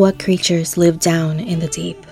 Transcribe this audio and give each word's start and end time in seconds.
What 0.00 0.18
creatures 0.18 0.78
live 0.78 0.98
down 0.98 1.38
in 1.38 1.58
the 1.58 1.68
deep? 1.68 2.06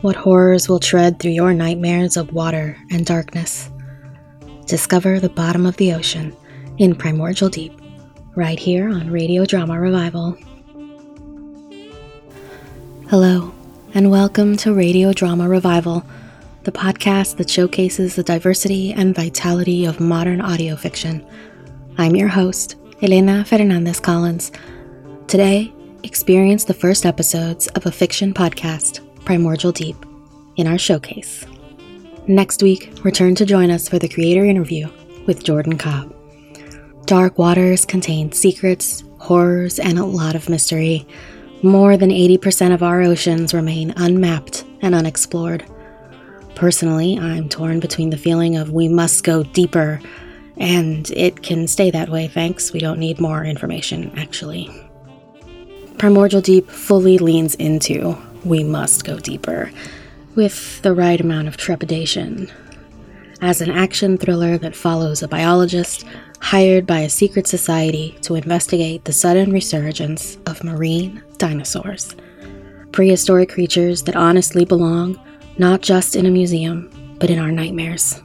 What 0.00 0.16
horrors 0.16 0.68
will 0.68 0.80
tread 0.80 1.20
through 1.20 1.30
your 1.30 1.54
nightmares 1.54 2.16
of 2.16 2.32
water 2.32 2.76
and 2.90 3.06
darkness? 3.06 3.70
Discover 4.66 5.20
the 5.20 5.28
bottom 5.28 5.66
of 5.66 5.76
the 5.76 5.94
ocean 5.94 6.36
in 6.78 6.96
Primordial 6.96 7.48
Deep, 7.48 7.80
right 8.34 8.58
here 8.58 8.88
on 8.88 9.08
Radio 9.08 9.44
Drama 9.44 9.78
Revival. 9.78 10.36
Hello, 13.08 13.54
and 13.94 14.10
welcome 14.10 14.56
to 14.56 14.74
Radio 14.74 15.12
Drama 15.12 15.48
Revival, 15.48 16.04
the 16.64 16.72
podcast 16.72 17.36
that 17.36 17.48
showcases 17.48 18.16
the 18.16 18.24
diversity 18.24 18.92
and 18.92 19.14
vitality 19.14 19.84
of 19.84 20.00
modern 20.00 20.40
audio 20.40 20.74
fiction. 20.74 21.24
I'm 21.98 22.16
your 22.16 22.26
host, 22.26 22.74
Elena 23.00 23.44
Fernandez 23.44 24.00
Collins. 24.00 24.50
Today, 25.28 25.72
experience 26.04 26.64
the 26.64 26.74
first 26.74 27.06
episodes 27.06 27.66
of 27.68 27.86
a 27.86 27.92
fiction 27.92 28.34
podcast, 28.34 29.00
Primordial 29.24 29.72
Deep, 29.72 29.96
in 30.56 30.66
our 30.66 30.78
showcase. 30.78 31.46
Next 32.26 32.62
week, 32.62 32.92
return 33.04 33.34
to 33.36 33.46
join 33.46 33.70
us 33.70 33.88
for 33.88 33.98
the 33.98 34.08
creator 34.08 34.44
interview 34.44 34.88
with 35.26 35.44
Jordan 35.44 35.78
Cobb. 35.78 36.14
Dark 37.06 37.38
Waters 37.38 37.84
contain 37.84 38.32
secrets, 38.32 39.04
horrors, 39.18 39.78
and 39.78 39.98
a 39.98 40.04
lot 40.04 40.34
of 40.34 40.48
mystery. 40.48 41.06
More 41.62 41.96
than 41.96 42.10
80% 42.10 42.72
of 42.72 42.82
our 42.82 43.02
oceans 43.02 43.52
remain 43.52 43.92
unmapped 43.96 44.64
and 44.82 44.94
unexplored. 44.94 45.64
Personally, 46.54 47.18
I'm 47.18 47.48
torn 47.48 47.80
between 47.80 48.10
the 48.10 48.16
feeling 48.16 48.56
of 48.56 48.70
we 48.70 48.88
must 48.88 49.24
go 49.24 49.42
deeper, 49.42 50.00
and 50.56 51.10
it 51.10 51.42
can 51.42 51.66
stay 51.66 51.90
that 51.90 52.08
way, 52.08 52.28
thanks. 52.28 52.72
We 52.72 52.80
don't 52.80 52.98
need 52.98 53.20
more 53.20 53.44
information, 53.44 54.12
actually. 54.18 54.68
Primordial 56.00 56.40
Deep 56.40 56.66
fully 56.70 57.18
leans 57.18 57.54
into 57.56 58.16
we 58.42 58.64
must 58.64 59.04
go 59.04 59.18
deeper, 59.18 59.70
with 60.34 60.80
the 60.80 60.94
right 60.94 61.20
amount 61.20 61.46
of 61.46 61.58
trepidation. 61.58 62.50
As 63.42 63.60
an 63.60 63.70
action 63.70 64.16
thriller 64.16 64.56
that 64.56 64.74
follows 64.74 65.22
a 65.22 65.28
biologist 65.28 66.06
hired 66.40 66.86
by 66.86 67.00
a 67.00 67.10
secret 67.10 67.46
society 67.46 68.16
to 68.22 68.34
investigate 68.34 69.04
the 69.04 69.12
sudden 69.12 69.52
resurgence 69.52 70.38
of 70.46 70.64
marine 70.64 71.22
dinosaurs, 71.36 72.16
prehistoric 72.92 73.50
creatures 73.50 74.04
that 74.04 74.16
honestly 74.16 74.64
belong 74.64 75.20
not 75.58 75.82
just 75.82 76.16
in 76.16 76.24
a 76.24 76.30
museum, 76.30 76.90
but 77.20 77.28
in 77.28 77.38
our 77.38 77.52
nightmares, 77.52 78.22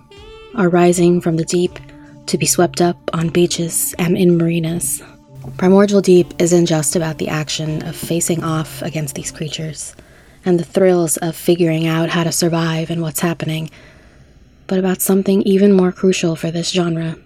are 0.56 0.70
rising 0.70 1.20
from 1.20 1.36
the 1.36 1.44
deep 1.44 1.78
to 2.28 2.38
be 2.38 2.46
swept 2.46 2.80
up 2.80 2.98
on 3.14 3.28
beaches 3.28 3.94
and 4.00 4.18
in 4.18 4.38
marinas. 4.38 5.03
Primordial 5.58 6.02
Deep 6.02 6.34
isn't 6.40 6.66
just 6.66 6.96
about 6.96 7.18
the 7.18 7.30
action 7.30 7.82
of 7.84 7.96
facing 7.96 8.44
off 8.44 8.82
against 8.82 9.16
these 9.16 9.32
creatures 9.32 9.96
and 10.44 10.60
the 10.60 10.66
thrills 10.66 11.18
of 11.18 11.36
figuring 11.36 11.88
out 11.88 12.10
how 12.10 12.24
to 12.24 12.32
survive 12.32 12.90
and 12.90 13.02
what's 13.02 13.22
happening, 13.22 13.70
but 14.68 14.80
about 14.80 15.02
something 15.02 15.42
even 15.44 15.72
more 15.72 15.92
crucial 15.92 16.36
for 16.36 16.52
this 16.52 16.72
genre 16.72 17.18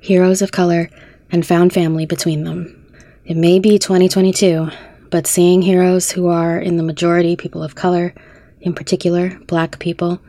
heroes 0.00 0.42
of 0.42 0.52
color 0.52 0.90
and 1.30 1.46
found 1.46 1.72
family 1.72 2.06
between 2.06 2.44
them. 2.44 2.86
It 3.24 3.36
may 3.36 3.58
be 3.58 3.78
2022, 3.78 4.68
but 5.10 5.26
seeing 5.26 5.62
heroes 5.62 6.10
who 6.10 6.28
are 6.28 6.58
in 6.58 6.76
the 6.76 6.82
majority 6.82 7.36
people 7.36 7.62
of 7.62 7.74
color, 7.74 8.14
in 8.60 8.74
particular 8.74 9.38
black 9.46 9.78
people, 9.78 10.20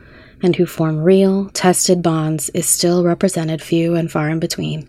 and 0.42 0.54
who 0.54 0.66
form 0.66 0.98
real, 0.98 1.50
tested 1.50 2.02
bonds 2.02 2.48
is 2.50 2.66
still 2.66 3.04
represented 3.04 3.62
few 3.62 3.94
and 3.94 4.10
far 4.10 4.30
in 4.30 4.38
between. 4.38 4.88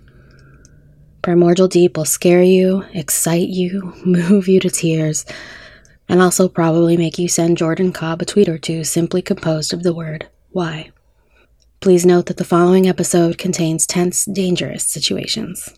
Primordial 1.22 1.68
Deep 1.68 1.98
will 1.98 2.06
scare 2.06 2.42
you, 2.42 2.86
excite 2.94 3.50
you, 3.50 3.94
move 4.06 4.48
you 4.48 4.60
to 4.60 4.70
tears, 4.70 5.26
and 6.08 6.22
also 6.22 6.48
probably 6.48 6.98
make 6.98 7.20
you 7.20 7.28
send 7.28 7.58
Jordan 7.58 7.92
Cobb 7.92 8.22
a 8.22 8.26
tweet 8.26 8.50
or 8.50 8.58
two 8.58 8.84
simply 8.84 9.22
composed 9.22 9.74
of 9.74 9.84
the 9.84 9.94
word 9.94 10.28
why. 10.52 10.92
Please 11.80 12.06
note 12.06 12.26
that 12.26 12.38
the 12.38 12.44
following 12.44 12.88
episode 12.88 13.38
contains 13.38 13.86
tense, 13.86 14.26
dangerous 14.26 14.86
situations. 14.86 15.78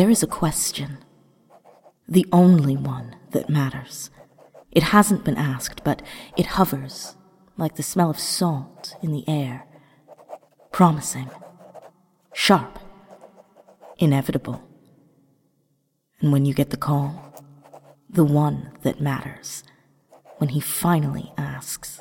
There 0.00 0.08
is 0.08 0.22
a 0.22 0.26
question. 0.26 0.96
The 2.08 2.24
only 2.32 2.74
one 2.74 3.16
that 3.32 3.50
matters. 3.50 4.08
It 4.72 4.82
hasn't 4.82 5.26
been 5.26 5.36
asked, 5.36 5.84
but 5.84 6.00
it 6.38 6.56
hovers 6.56 7.18
like 7.58 7.76
the 7.76 7.82
smell 7.82 8.08
of 8.08 8.18
salt 8.18 8.96
in 9.02 9.12
the 9.12 9.28
air. 9.28 9.66
Promising. 10.72 11.28
Sharp. 12.32 12.78
Inevitable. 13.98 14.66
And 16.20 16.32
when 16.32 16.46
you 16.46 16.54
get 16.54 16.70
the 16.70 16.78
call, 16.78 17.34
the 18.08 18.24
one 18.24 18.72
that 18.80 19.02
matters, 19.02 19.64
when 20.38 20.48
he 20.48 20.60
finally 20.60 21.30
asks. 21.36 22.00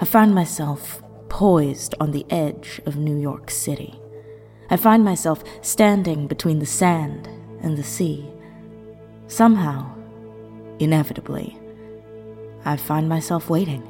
I 0.00 0.04
find 0.04 0.32
myself 0.32 1.02
poised 1.28 1.96
on 1.98 2.12
the 2.12 2.24
edge 2.30 2.80
of 2.86 2.94
New 2.94 3.18
York 3.18 3.50
City 3.50 3.98
I 4.70 4.76
find 4.76 5.04
myself 5.04 5.44
standing 5.62 6.26
between 6.26 6.58
the 6.58 6.66
sand 6.66 7.28
and 7.62 7.76
the 7.76 7.82
sea. 7.82 8.26
Somehow, 9.26 9.90
inevitably, 10.78 11.58
I 12.64 12.76
find 12.76 13.08
myself 13.08 13.50
waiting, 13.50 13.82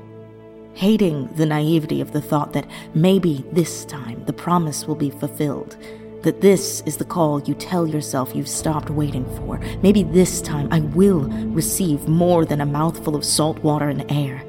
hating 0.75 1.29
the 1.37 1.47
naivety 1.47 2.01
of 2.01 2.13
the 2.13 2.21
thought 2.21 2.53
that 2.55 2.67
maybe 2.95 3.45
this 3.53 3.85
time 3.85 4.25
the 4.25 4.33
promise 4.33 4.87
will 4.87 4.97
be 4.97 5.11
fulfilled, 5.11 5.77
that 6.23 6.41
this 6.41 6.83
is 6.87 6.97
the 6.97 7.05
call 7.05 7.41
you 7.43 7.55
tell 7.55 7.87
yourself 7.87 8.35
you've 8.35 8.49
stopped 8.49 8.91
waiting 8.91 9.25
for. 9.37 9.59
Maybe 9.83 10.03
this 10.03 10.41
time 10.41 10.69
I 10.73 10.81
will 10.81 11.29
receive 11.53 12.09
more 12.09 12.45
than 12.45 12.61
a 12.61 12.67
mouthful 12.67 13.15
of 13.15 13.25
salt 13.25 13.59
water 13.59 13.89
and 13.89 14.11
air. 14.11 14.43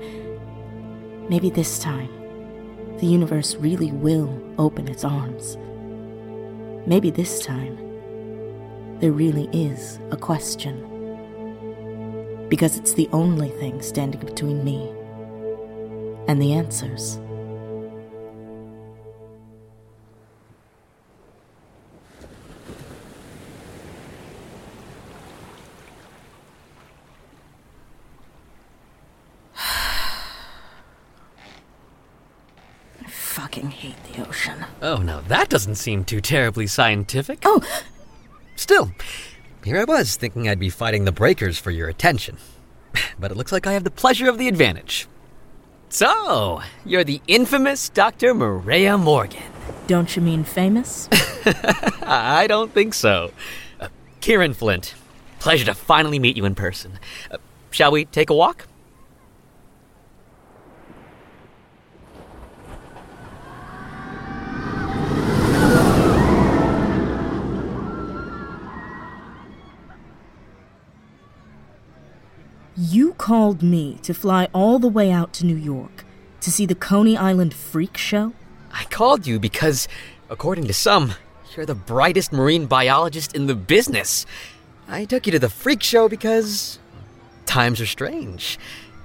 Maybe 1.30 1.50
this 1.50 1.78
time 1.78 2.10
the 2.98 3.06
universe 3.06 3.56
really 3.56 3.92
will 3.92 4.42
open 4.58 4.88
its 4.88 5.04
arms. 5.04 5.58
Maybe 6.88 7.10
this 7.10 7.44
time, 7.44 7.78
there 9.00 9.12
really 9.12 9.50
is 9.52 10.00
a 10.12 10.18
question. 10.18 10.78
Because 12.48 12.78
it's 12.78 12.94
the 12.94 13.10
only 13.12 13.50
thing 13.50 13.82
standing 13.82 14.20
between 14.20 14.64
me 14.64 14.94
and 16.28 16.40
the 16.40 16.54
answers. 16.54 17.20
Oh, 34.86 34.98
now 34.98 35.20
that 35.30 35.50
doesn't 35.50 35.76
seem 35.76 36.04
too 36.04 36.22
terribly 36.22 36.68
scientific. 36.68 37.40
Oh! 37.44 37.60
Still, 38.56 38.92
here 39.64 39.80
I 39.80 39.84
was 39.84 40.16
thinking 40.16 40.48
I'd 40.48 40.60
be 40.60 40.70
fighting 40.70 41.06
the 41.06 41.12
breakers 41.12 41.58
for 41.58 41.72
your 41.72 41.90
attention. 41.90 42.38
But 43.20 43.32
it 43.32 43.36
looks 43.36 43.52
like 43.52 43.66
I 43.66 43.74
have 43.74 43.84
the 43.84 43.90
pleasure 43.90 44.30
of 44.30 44.38
the 44.38 44.48
advantage. 44.48 45.08
So, 45.90 46.62
you're 46.86 47.04
the 47.04 47.20
infamous 47.28 47.90
Dr. 47.90 48.36
Maria 48.36 48.96
Morgan. 48.98 49.42
Don't 49.88 50.16
you 50.16 50.22
mean 50.22 50.44
famous? 50.44 51.10
I 52.04 52.46
don't 52.48 52.72
think 52.72 52.94
so. 52.94 53.32
Uh, 53.80 53.88
Kieran 54.22 54.54
Flint, 54.54 54.94
pleasure 55.40 55.66
to 55.66 55.74
finally 55.74 56.20
meet 56.20 56.38
you 56.38 56.46
in 56.46 56.54
person. 56.54 57.00
Uh, 57.32 57.38
shall 57.72 57.92
we 57.92 58.06
take 58.06 58.30
a 58.30 58.36
walk? 58.36 58.68
You 72.78 73.14
called 73.14 73.64
me 73.64 74.00
to 74.02 74.14
fly 74.14 74.50
all 74.52 74.80
the 74.80 74.90
way 74.90 75.10
out 75.10 75.32
to 75.36 75.46
New 75.46 75.56
York 75.56 76.04
to 76.42 76.52
see 76.52 76.66
the 76.66 76.76
Coney 76.76 77.16
Island 77.16 77.54
Freak 77.54 77.96
Show? 77.96 78.34
I 78.74 78.84
called 78.86 79.26
you 79.26 79.40
because, 79.40 79.88
according 80.30 80.66
to 80.68 80.74
some, 80.74 81.14
you're 81.56 81.66
the 81.66 81.74
brightest 81.74 82.34
marine 82.34 82.66
biologist 82.66 83.34
in 83.34 83.48
the 83.48 83.56
business. 83.56 84.26
I 84.90 85.06
took 85.06 85.26
you 85.26 85.32
to 85.32 85.40
the 85.40 85.48
freak 85.48 85.82
show 85.84 86.10
because 86.10 86.78
times 87.46 87.80
are 87.80 87.86
strange. 87.86 88.60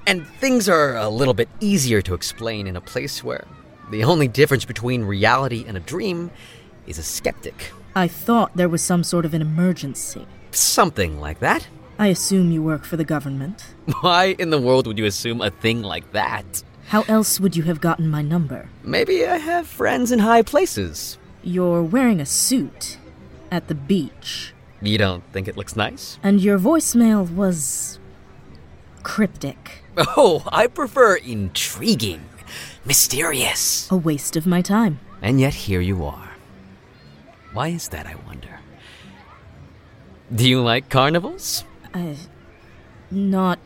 And 0.05 0.27
things 0.27 0.69
are 0.69 0.97
a 0.97 1.09
little 1.09 1.35
bit 1.35 1.49
easier 1.61 2.03
to 2.03 2.15
explain 2.15 2.67
in 2.67 2.75
a 2.75 2.81
place 2.81 3.23
where 3.23 3.47
the 3.93 4.03
only 4.03 4.27
difference 4.27 4.65
between 4.65 5.05
reality 5.05 5.65
and 5.65 5.77
a 5.77 5.81
dream 5.81 6.33
is 6.89 6.99
a 6.99 7.05
skeptic. 7.05 7.71
I 7.95 8.09
thought 8.09 8.57
there 8.57 8.69
was 8.69 8.83
some 8.83 9.05
sort 9.05 9.25
of 9.25 9.33
an 9.33 9.43
emergency. 9.43 10.27
Something 10.51 11.21
like 11.21 11.39
that. 11.39 11.69
I 12.01 12.07
assume 12.09 12.51
you 12.51 12.63
work 12.63 12.85
for 12.87 12.97
the 12.97 13.05
government. 13.05 13.75
Why 14.01 14.35
in 14.39 14.49
the 14.49 14.59
world 14.61 14.87
would 14.87 14.97
you 14.99 15.05
assume 15.05 15.43
a 15.43 15.51
thing 15.51 15.83
like 15.83 16.13
that? 16.13 16.63
How 16.89 17.03
else 17.09 17.39
would 17.39 17.55
you 17.55 17.65
have 17.65 17.81
gotten 17.81 18.09
my 18.09 18.23
number? 18.23 18.71
Maybe 18.83 19.27
I 19.27 19.37
have 19.37 19.67
friends 19.67 20.11
in 20.11 20.21
high 20.21 20.41
places. 20.43 21.19
You're 21.43 21.83
wearing 21.83 22.19
a 22.21 22.25
suit 22.27 22.97
at 23.53 23.69
the 23.69 23.75
beach, 23.75 24.55
You 24.81 24.97
don't 24.97 25.23
think 25.33 25.47
it 25.47 25.57
looks 25.59 25.77
nice? 25.77 26.19
and 26.23 26.41
your 26.41 26.59
voicemail 26.59 27.29
was 27.35 27.99
cryptic. 29.03 29.83
Oh, 30.17 30.43
I 30.51 30.67
prefer 30.69 31.17
intriguing, 31.17 32.23
mysterious. 32.87 33.91
A 33.91 33.97
waste 33.97 34.37
of 34.37 34.47
my 34.47 34.63
time. 34.63 35.01
And 35.21 35.39
yet 35.41 35.53
here 35.69 35.81
you 35.83 36.05
are. 36.07 36.31
Why 37.53 37.69
is 37.69 37.89
that, 37.89 38.07
I 38.07 38.15
wonder? 38.27 38.61
Do 40.35 40.49
you 40.49 40.63
like 40.63 40.89
carnivals? 40.89 41.65
I. 41.95 42.17
Not 43.11 43.59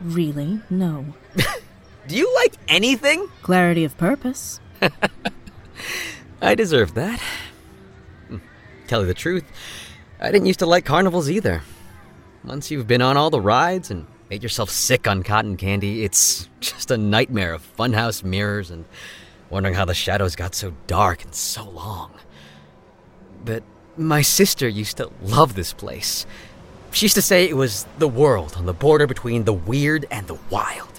really, 0.00 0.60
no. 0.70 1.06
Do 2.06 2.16
you 2.16 2.32
like 2.34 2.54
anything? 2.68 3.28
Clarity 3.42 3.84
of 3.84 3.96
purpose. 3.96 4.60
I 6.42 6.54
deserve 6.54 6.94
that. 6.94 7.20
Hmm, 8.28 8.38
Tell 8.86 9.00
you 9.02 9.06
the 9.06 9.14
truth, 9.14 9.44
I 10.20 10.30
didn't 10.30 10.46
used 10.46 10.60
to 10.60 10.66
like 10.66 10.84
carnivals 10.84 11.30
either. 11.30 11.62
Once 12.44 12.70
you've 12.70 12.86
been 12.86 13.02
on 13.02 13.16
all 13.16 13.30
the 13.30 13.40
rides 13.40 13.90
and 13.90 14.06
made 14.30 14.42
yourself 14.42 14.70
sick 14.70 15.06
on 15.06 15.22
cotton 15.22 15.56
candy, 15.56 16.04
it's 16.04 16.48
just 16.60 16.90
a 16.90 16.96
nightmare 16.98 17.54
of 17.54 17.76
funhouse 17.76 18.22
mirrors 18.24 18.70
and 18.70 18.84
wondering 19.50 19.74
how 19.74 19.84
the 19.84 19.94
shadows 19.94 20.34
got 20.36 20.54
so 20.54 20.72
dark 20.86 21.24
and 21.24 21.34
so 21.34 21.68
long. 21.68 22.12
But 23.44 23.62
my 23.96 24.22
sister 24.22 24.68
used 24.68 24.96
to 24.96 25.10
love 25.22 25.54
this 25.54 25.72
place. 25.72 26.26
She 26.92 27.06
used 27.06 27.14
to 27.14 27.22
say 27.22 27.48
it 27.48 27.56
was 27.56 27.86
the 27.98 28.08
world 28.08 28.54
on 28.56 28.66
the 28.66 28.74
border 28.74 29.06
between 29.06 29.44
the 29.44 29.52
weird 29.52 30.06
and 30.10 30.26
the 30.26 30.38
wild. 30.50 30.88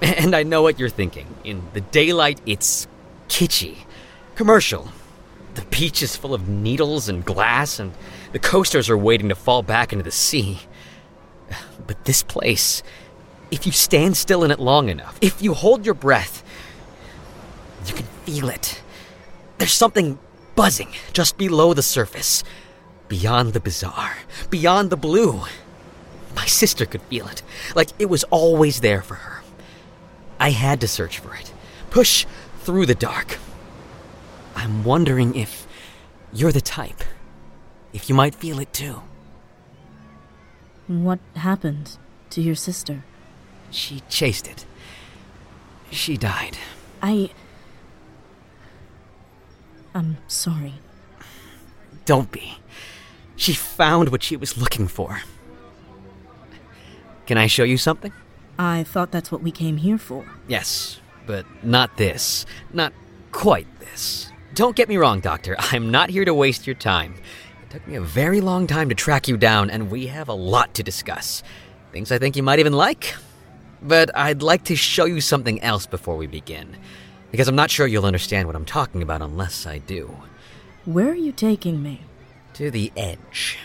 And 0.00 0.36
I 0.36 0.44
know 0.44 0.62
what 0.62 0.78
you're 0.78 0.88
thinking. 0.88 1.26
In 1.42 1.62
the 1.72 1.80
daylight, 1.80 2.40
it's 2.46 2.86
kitschy, 3.28 3.78
commercial. 4.36 4.92
The 5.54 5.62
beach 5.62 6.02
is 6.02 6.14
full 6.14 6.34
of 6.34 6.48
needles 6.48 7.08
and 7.08 7.24
glass, 7.24 7.80
and 7.80 7.92
the 8.30 8.38
coasters 8.38 8.88
are 8.88 8.96
waiting 8.96 9.28
to 9.28 9.34
fall 9.34 9.62
back 9.62 9.92
into 9.92 10.04
the 10.04 10.12
sea. 10.12 10.60
But 11.86 12.04
this 12.04 12.22
place, 12.22 12.82
if 13.50 13.66
you 13.66 13.72
stand 13.72 14.16
still 14.16 14.44
in 14.44 14.50
it 14.50 14.60
long 14.60 14.88
enough, 14.88 15.18
if 15.20 15.42
you 15.42 15.54
hold 15.54 15.84
your 15.84 15.94
breath, 15.94 16.44
you 17.86 17.94
can 17.94 18.06
feel 18.24 18.48
it. 18.50 18.82
There's 19.56 19.72
something 19.72 20.18
buzzing 20.54 20.92
just 21.12 21.38
below 21.38 21.72
the 21.74 21.82
surface, 21.82 22.44
beyond 23.08 23.52
the 23.52 23.60
bizarre, 23.60 24.18
beyond 24.50 24.90
the 24.90 24.96
blue. 24.96 25.42
My 26.34 26.46
sister 26.46 26.86
could 26.86 27.02
feel 27.02 27.26
it, 27.26 27.42
like 27.74 27.88
it 27.98 28.08
was 28.08 28.24
always 28.24 28.80
there 28.80 29.02
for 29.02 29.14
her. 29.14 29.42
I 30.38 30.50
had 30.50 30.80
to 30.82 30.88
search 30.88 31.18
for 31.18 31.34
it, 31.34 31.52
push 31.90 32.26
through 32.60 32.86
the 32.86 32.94
dark. 32.94 33.38
I'm 34.54 34.84
wondering 34.84 35.34
if 35.34 35.66
you're 36.32 36.52
the 36.52 36.60
type, 36.60 37.02
if 37.92 38.08
you 38.08 38.14
might 38.14 38.34
feel 38.34 38.60
it 38.60 38.72
too. 38.72 39.02
What 40.86 41.18
happened 41.36 41.98
to 42.30 42.40
your 42.40 42.54
sister? 42.54 43.04
She 43.70 44.00
chased 44.08 44.46
it. 44.48 44.64
She 45.90 46.16
died. 46.16 46.56
I. 47.02 47.30
I'm 49.94 50.18
sorry. 50.26 50.74
Don't 52.04 52.30
be. 52.30 52.58
She 53.38 53.54
found 53.54 54.08
what 54.08 54.24
she 54.24 54.36
was 54.36 54.58
looking 54.58 54.88
for. 54.88 55.22
Can 57.24 57.38
I 57.38 57.46
show 57.46 57.62
you 57.62 57.78
something? 57.78 58.12
I 58.58 58.82
thought 58.82 59.12
that's 59.12 59.30
what 59.30 59.42
we 59.42 59.52
came 59.52 59.76
here 59.76 59.96
for. 59.96 60.26
Yes, 60.48 61.00
but 61.24 61.46
not 61.62 61.96
this. 61.96 62.44
Not 62.72 62.92
quite 63.30 63.68
this. 63.78 64.32
Don't 64.54 64.74
get 64.74 64.88
me 64.88 64.96
wrong, 64.96 65.20
Doctor. 65.20 65.54
I'm 65.58 65.92
not 65.92 66.10
here 66.10 66.24
to 66.24 66.34
waste 66.34 66.66
your 66.66 66.74
time. 66.74 67.14
It 67.62 67.70
took 67.70 67.86
me 67.86 67.94
a 67.94 68.00
very 68.00 68.40
long 68.40 68.66
time 68.66 68.88
to 68.88 68.94
track 68.96 69.28
you 69.28 69.36
down, 69.36 69.70
and 69.70 69.88
we 69.88 70.08
have 70.08 70.28
a 70.28 70.34
lot 70.34 70.74
to 70.74 70.82
discuss. 70.82 71.44
Things 71.92 72.10
I 72.10 72.18
think 72.18 72.34
you 72.34 72.42
might 72.42 72.58
even 72.58 72.72
like. 72.72 73.14
But 73.80 74.10
I'd 74.16 74.42
like 74.42 74.64
to 74.64 74.74
show 74.74 75.04
you 75.04 75.20
something 75.20 75.62
else 75.62 75.86
before 75.86 76.16
we 76.16 76.26
begin. 76.26 76.76
Because 77.30 77.46
I'm 77.46 77.54
not 77.54 77.70
sure 77.70 77.86
you'll 77.86 78.04
understand 78.04 78.48
what 78.48 78.56
I'm 78.56 78.64
talking 78.64 79.00
about 79.00 79.22
unless 79.22 79.64
I 79.64 79.78
do. 79.78 80.16
Where 80.86 81.10
are 81.10 81.14
you 81.14 81.30
taking 81.30 81.80
me? 81.84 82.00
To 82.58 82.72
the 82.72 82.90
edge. 82.96 83.56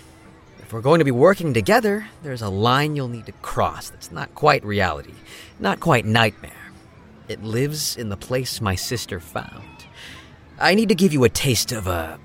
If 0.60 0.72
we're 0.72 0.82
going 0.82 1.00
to 1.00 1.06
be 1.06 1.10
working 1.10 1.52
together, 1.52 2.06
there's 2.22 2.44
a 2.44 2.50
line 2.50 2.96
you'll 2.96 3.08
need 3.08 3.26
to 3.26 3.32
cross 3.32 3.90
that's 3.90 4.12
not 4.12 4.36
quite 4.36 4.64
reality, 4.64 5.16
not 5.60 5.80
quite 5.80 6.06
nightmare. 6.06 6.72
It 7.28 7.44
lives 7.44 7.98
in 7.98 8.10
the 8.10 8.18
place 8.18 8.62
my 8.62 8.76
sister 8.76 9.20
found. 9.20 9.88
I 10.60 10.76
need 10.76 10.90
to 10.90 10.96
give 10.96 11.12
you 11.12 11.24
a 11.24 11.30
taste 11.30 11.72
of 11.72 11.88
a 11.88 12.20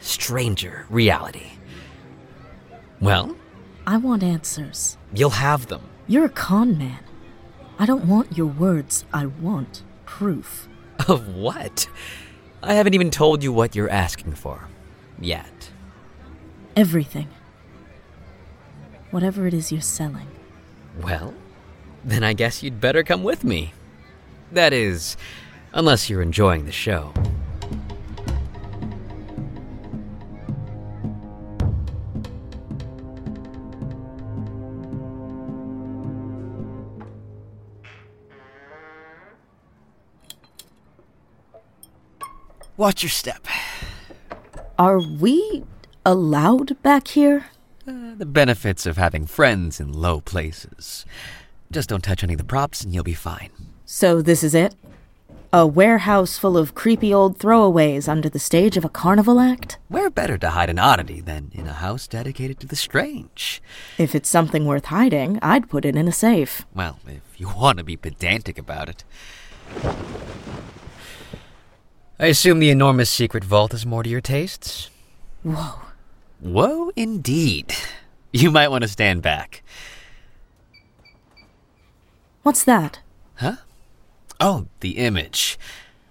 stranger 0.00 0.86
reality. 0.88 1.50
Well, 3.00 3.36
I 3.84 3.96
want 3.96 4.22
answers. 4.22 4.96
you'll 5.12 5.30
have 5.30 5.66
them. 5.66 5.82
You're 6.06 6.26
a 6.26 6.28
con 6.28 6.78
man. 6.78 7.00
I 7.80 7.86
don't 7.86 8.04
want 8.04 8.38
your 8.38 8.46
words, 8.46 9.04
I 9.12 9.26
want 9.26 9.82
proof. 10.06 10.68
Of 11.08 11.34
what? 11.34 11.88
I 12.62 12.74
haven't 12.74 12.94
even 12.94 13.10
told 13.10 13.42
you 13.42 13.52
what 13.52 13.74
you're 13.74 13.90
asking 13.90 14.34
for. 14.34 14.68
Yet. 15.20 15.71
Everything. 16.74 17.28
Whatever 19.10 19.46
it 19.46 19.52
is 19.52 19.70
you're 19.70 19.82
selling. 19.82 20.28
Well, 21.02 21.34
then 22.02 22.24
I 22.24 22.32
guess 22.32 22.62
you'd 22.62 22.80
better 22.80 23.02
come 23.02 23.22
with 23.22 23.44
me. 23.44 23.74
That 24.52 24.72
is, 24.72 25.16
unless 25.74 26.08
you're 26.08 26.22
enjoying 26.22 26.64
the 26.64 26.72
show. 26.72 27.12
Watch 42.78 43.02
your 43.02 43.10
step. 43.10 43.46
Are 44.78 44.98
we 44.98 45.64
allowed 46.04 46.80
back 46.82 47.08
here? 47.08 47.46
Uh, 47.86 48.14
the 48.16 48.26
benefits 48.26 48.86
of 48.86 48.96
having 48.96 49.26
friends 49.26 49.80
in 49.80 49.92
low 49.92 50.20
places. 50.20 51.04
Just 51.70 51.88
don't 51.88 52.04
touch 52.04 52.22
any 52.22 52.34
of 52.34 52.38
the 52.38 52.44
props 52.44 52.82
and 52.82 52.94
you'll 52.94 53.04
be 53.04 53.14
fine. 53.14 53.50
So 53.84 54.22
this 54.22 54.44
is 54.44 54.54
it? 54.54 54.74
A 55.54 55.66
warehouse 55.66 56.38
full 56.38 56.56
of 56.56 56.74
creepy 56.74 57.12
old 57.12 57.38
throwaways 57.38 58.08
under 58.08 58.28
the 58.28 58.38
stage 58.38 58.78
of 58.78 58.86
a 58.86 58.88
carnival 58.88 59.38
act? 59.38 59.78
Where 59.88 60.08
better 60.08 60.38
to 60.38 60.50
hide 60.50 60.70
an 60.70 60.78
oddity 60.78 61.20
than 61.20 61.50
in 61.52 61.66
a 61.66 61.74
house 61.74 62.06
dedicated 62.06 62.58
to 62.60 62.66
the 62.66 62.76
strange? 62.76 63.60
If 63.98 64.14
it's 64.14 64.30
something 64.30 64.64
worth 64.64 64.86
hiding, 64.86 65.38
I'd 65.42 65.68
put 65.68 65.84
it 65.84 65.94
in 65.94 66.08
a 66.08 66.12
safe. 66.12 66.64
Well, 66.74 67.00
if 67.06 67.38
you 67.38 67.48
want 67.48 67.78
to 67.78 67.84
be 67.84 67.98
pedantic 67.98 68.56
about 68.56 68.88
it. 68.88 69.04
I 72.18 72.26
assume 72.26 72.58
the 72.58 72.70
enormous 72.70 73.10
secret 73.10 73.44
vault 73.44 73.74
is 73.74 73.84
more 73.84 74.02
to 74.02 74.08
your 74.08 74.20
tastes? 74.22 74.88
Whoa. 75.42 75.80
Whoa, 76.42 76.90
indeed. 76.96 77.72
You 78.32 78.50
might 78.50 78.66
want 78.66 78.82
to 78.82 78.88
stand 78.88 79.22
back. 79.22 79.62
What's 82.42 82.64
that? 82.64 82.98
Huh? 83.36 83.58
Oh, 84.40 84.66
the 84.80 84.98
image. 84.98 85.56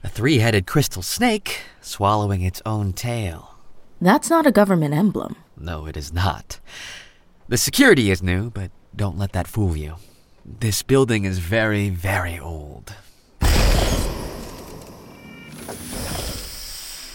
A 0.06 0.08
three 0.08 0.38
headed 0.38 0.66
crystal 0.66 1.02
snake 1.02 1.64
swallowing 1.82 2.44
its 2.44 2.62
own 2.66 2.94
tail. 2.94 3.56
That's 4.00 4.30
not 4.30 4.48
a 4.48 4.54
government 4.54 4.94
emblem. 4.94 5.36
No, 5.58 5.86
it 5.86 5.98
is 5.98 6.14
not. 6.14 6.62
The 7.50 7.58
security 7.58 8.10
is 8.10 8.24
new, 8.24 8.52
but 8.52 8.72
don't 8.96 9.18
let 9.18 9.34
that 9.34 9.48
fool 9.48 9.76
you. 9.76 9.96
This 10.46 10.82
building 10.82 11.26
is 11.26 11.40
very, 11.40 11.90
very 11.90 12.40
old. 12.40 12.96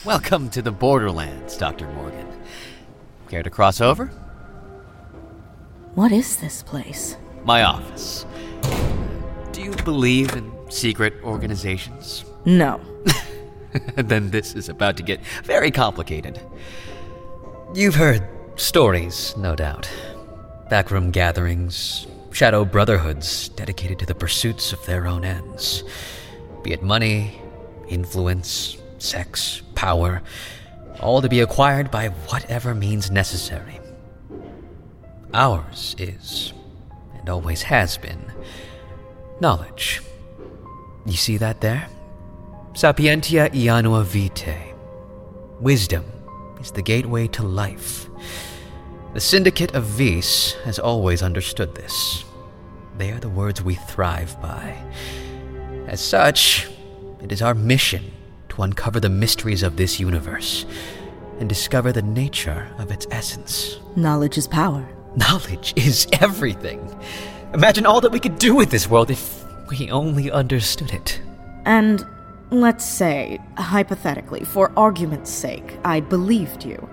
Welcome 0.04 0.50
to 0.50 0.60
the 0.60 0.70
Borderlands, 0.70 1.56
Dr. 1.56 1.88
Morgan. 1.92 2.26
Care 3.28 3.42
to 3.42 3.50
cross 3.50 3.80
over? 3.80 4.06
What 5.94 6.12
is 6.12 6.36
this 6.36 6.62
place? 6.62 7.16
My 7.44 7.62
office. 7.62 8.26
Do 9.52 9.62
you 9.62 9.72
believe 9.84 10.34
in 10.34 10.52
secret 10.68 11.14
organizations? 11.24 12.24
No. 12.44 12.80
then 13.96 14.30
this 14.30 14.54
is 14.54 14.68
about 14.68 14.96
to 14.98 15.02
get 15.02 15.20
very 15.44 15.70
complicated. 15.70 16.40
You've 17.74 17.94
heard 17.94 18.28
stories, 18.56 19.36
no 19.36 19.56
doubt. 19.56 19.90
Backroom 20.70 21.10
gatherings, 21.10 22.06
shadow 22.30 22.64
brotherhoods 22.64 23.48
dedicated 23.50 23.98
to 24.00 24.06
the 24.06 24.14
pursuits 24.14 24.72
of 24.72 24.84
their 24.86 25.06
own 25.06 25.24
ends. 25.24 25.82
Be 26.62 26.72
it 26.72 26.82
money, 26.82 27.40
influence, 27.88 28.76
sex, 28.98 29.62
power, 29.74 30.22
all 31.00 31.22
to 31.22 31.28
be 31.28 31.40
acquired 31.40 31.90
by 31.90 32.08
whatever 32.08 32.74
means 32.74 33.10
necessary. 33.10 33.80
Ours 35.34 35.94
is, 35.98 36.52
and 37.18 37.28
always 37.28 37.62
has 37.62 37.98
been, 37.98 38.32
knowledge. 39.40 40.02
You 41.04 41.14
see 41.14 41.36
that 41.38 41.60
there? 41.60 41.88
Sapientia 42.74 43.50
Ianua 43.50 44.04
Vitae. 44.04 44.74
Wisdom 45.60 46.04
is 46.60 46.70
the 46.70 46.82
gateway 46.82 47.26
to 47.28 47.42
life. 47.42 48.08
The 49.14 49.20
Syndicate 49.20 49.74
of 49.74 49.84
Vis 49.84 50.52
has 50.64 50.78
always 50.78 51.22
understood 51.22 51.74
this. 51.74 52.24
They 52.98 53.12
are 53.12 53.20
the 53.20 53.28
words 53.28 53.62
we 53.62 53.74
thrive 53.74 54.40
by. 54.42 54.76
As 55.86 56.00
such, 56.00 56.68
it 57.22 57.32
is 57.32 57.40
our 57.40 57.54
mission 57.54 58.12
to 58.56 58.62
uncover 58.62 58.98
the 58.98 59.08
mysteries 59.08 59.62
of 59.62 59.76
this 59.76 60.00
universe 60.00 60.64
and 61.38 61.48
discover 61.48 61.92
the 61.92 62.02
nature 62.02 62.68
of 62.78 62.90
its 62.90 63.06
essence. 63.10 63.78
Knowledge 63.94 64.38
is 64.38 64.48
power. 64.48 64.88
Knowledge 65.14 65.74
is 65.76 66.06
everything. 66.20 66.80
Imagine 67.52 67.86
all 67.86 68.00
that 68.00 68.12
we 68.12 68.20
could 68.20 68.38
do 68.38 68.54
with 68.54 68.70
this 68.70 68.88
world 68.88 69.10
if 69.10 69.44
we 69.68 69.90
only 69.90 70.30
understood 70.30 70.90
it. 70.92 71.20
And 71.66 72.06
let's 72.50 72.84
say, 72.84 73.38
hypothetically, 73.58 74.44
for 74.44 74.72
argument's 74.76 75.30
sake, 75.30 75.78
I 75.84 76.00
believed 76.00 76.64
you. 76.64 76.88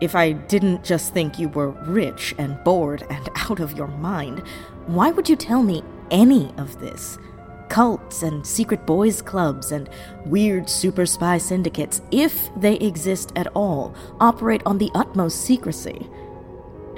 If 0.00 0.14
I 0.14 0.32
didn't 0.32 0.84
just 0.84 1.14
think 1.14 1.38
you 1.38 1.48
were 1.48 1.70
rich 1.86 2.34
and 2.36 2.62
bored 2.64 3.04
and 3.08 3.28
out 3.36 3.60
of 3.60 3.76
your 3.76 3.88
mind, 3.88 4.42
why 4.86 5.10
would 5.10 5.28
you 5.28 5.36
tell 5.36 5.62
me 5.62 5.82
any 6.10 6.52
of 6.58 6.80
this? 6.80 7.18
Cults 7.72 8.22
and 8.22 8.46
secret 8.46 8.84
boys 8.84 9.22
clubs 9.22 9.72
and 9.72 9.88
weird 10.26 10.68
super 10.68 11.06
spy 11.06 11.38
syndicates, 11.38 12.02
if 12.10 12.50
they 12.54 12.74
exist 12.74 13.32
at 13.34 13.46
all, 13.54 13.94
operate 14.20 14.60
on 14.66 14.76
the 14.76 14.90
utmost 14.94 15.40
secrecy. 15.40 16.06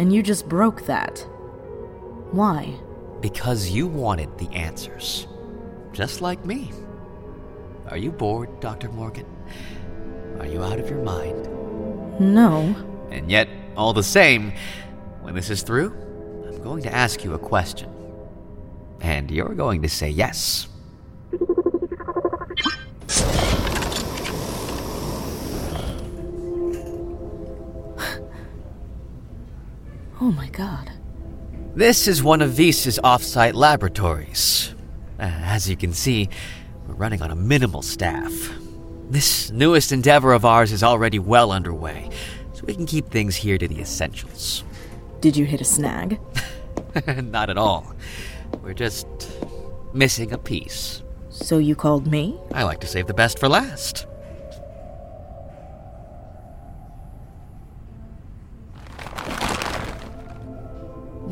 And 0.00 0.12
you 0.12 0.20
just 0.20 0.48
broke 0.48 0.84
that. 0.86 1.20
Why? 2.32 2.74
Because 3.20 3.70
you 3.70 3.86
wanted 3.86 4.36
the 4.36 4.48
answers. 4.48 5.28
Just 5.92 6.20
like 6.20 6.44
me. 6.44 6.72
Are 7.88 7.96
you 7.96 8.10
bored, 8.10 8.58
Dr. 8.58 8.88
Morgan? 8.88 9.26
Are 10.40 10.46
you 10.46 10.60
out 10.60 10.80
of 10.80 10.90
your 10.90 11.04
mind? 11.04 11.48
No. 12.18 12.74
And 13.12 13.30
yet, 13.30 13.48
all 13.76 13.92
the 13.92 14.02
same, 14.02 14.52
when 15.20 15.36
this 15.36 15.50
is 15.50 15.62
through, 15.62 15.92
I'm 16.48 16.60
going 16.64 16.82
to 16.82 16.92
ask 16.92 17.22
you 17.22 17.34
a 17.34 17.38
question. 17.38 17.93
And 19.04 19.30
you're 19.30 19.54
going 19.54 19.82
to 19.82 19.88
say 19.88 20.08
yes. 20.08 20.66
Oh 30.20 30.30
my 30.30 30.48
god. 30.48 30.90
This 31.74 32.08
is 32.08 32.22
one 32.22 32.40
of 32.40 32.52
Vis's 32.52 32.98
off-site 33.04 33.54
laboratories. 33.54 34.74
Uh, 35.18 35.24
as 35.24 35.68
you 35.68 35.76
can 35.76 35.92
see, 35.92 36.30
we're 36.86 36.94
running 36.94 37.20
on 37.20 37.30
a 37.30 37.34
minimal 37.34 37.82
staff. 37.82 38.32
This 39.10 39.50
newest 39.50 39.92
endeavor 39.92 40.32
of 40.32 40.46
ours 40.46 40.72
is 40.72 40.82
already 40.82 41.18
well 41.18 41.52
underway, 41.52 42.08
so 42.54 42.64
we 42.64 42.74
can 42.74 42.86
keep 42.86 43.10
things 43.10 43.36
here 43.36 43.58
to 43.58 43.68
the 43.68 43.80
essentials. 43.80 44.64
Did 45.20 45.36
you 45.36 45.44
hit 45.44 45.60
a 45.60 45.64
snag? 45.64 46.18
Not 47.06 47.50
at 47.50 47.58
all. 47.58 47.92
We're 48.62 48.74
just 48.74 49.06
missing 49.92 50.32
a 50.32 50.38
piece. 50.38 51.02
So 51.30 51.58
you 51.58 51.74
called 51.74 52.06
me? 52.06 52.38
I 52.52 52.64
like 52.64 52.80
to 52.80 52.86
save 52.86 53.06
the 53.06 53.14
best 53.14 53.38
for 53.38 53.48
last. 53.48 54.06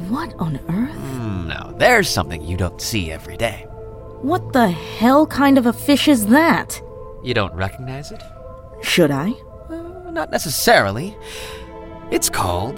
What 0.09 0.35
on 0.39 0.57
earth? 0.69 0.95
Hmm, 0.95 1.49
now, 1.49 1.75
there's 1.79 2.09
something 2.09 2.43
you 2.43 2.57
don't 2.57 2.81
see 2.81 3.11
every 3.11 3.37
day. 3.37 3.67
What 4.21 4.53
the 4.53 4.69
hell 4.69 5.27
kind 5.27 5.59
of 5.59 5.67
a 5.67 5.73
fish 5.73 6.07
is 6.09 6.27
that? 6.27 6.81
You 7.23 7.35
don't 7.35 7.55
recognize 7.55 8.13
it? 8.13 8.23
Should 8.83 9.11
I? 9.11 9.31
Uh, 9.71 10.11
not 10.11 10.31
necessarily. 10.31 11.17
It's 12.11 12.29
called 12.29 12.77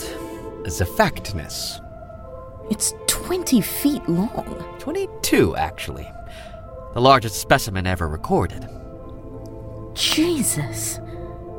Xiphactinus. 0.64 1.80
It's 2.70 2.94
20 3.06 3.60
feet 3.60 4.08
long. 4.08 4.64
22, 4.78 5.56
actually. 5.56 6.10
The 6.94 7.00
largest 7.00 7.40
specimen 7.40 7.86
ever 7.86 8.08
recorded. 8.08 8.68
Jesus. 9.94 11.00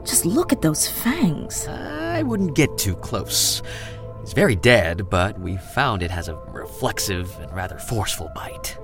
Just 0.04 0.26
look 0.26 0.52
at 0.52 0.62
those 0.62 0.88
fangs. 0.88 1.68
I 1.68 2.24
wouldn't 2.24 2.56
get 2.56 2.78
too 2.78 2.96
close. 2.96 3.62
It's 4.22 4.34
very 4.34 4.56
dead, 4.56 5.10
but 5.10 5.40
we 5.40 5.58
found 5.58 6.02
it 6.02 6.12
has 6.12 6.28
a 6.28 6.36
reflexive 6.36 7.38
and 7.40 7.54
rather 7.54 7.78
forceful 7.78 8.32
bite. 8.34 8.78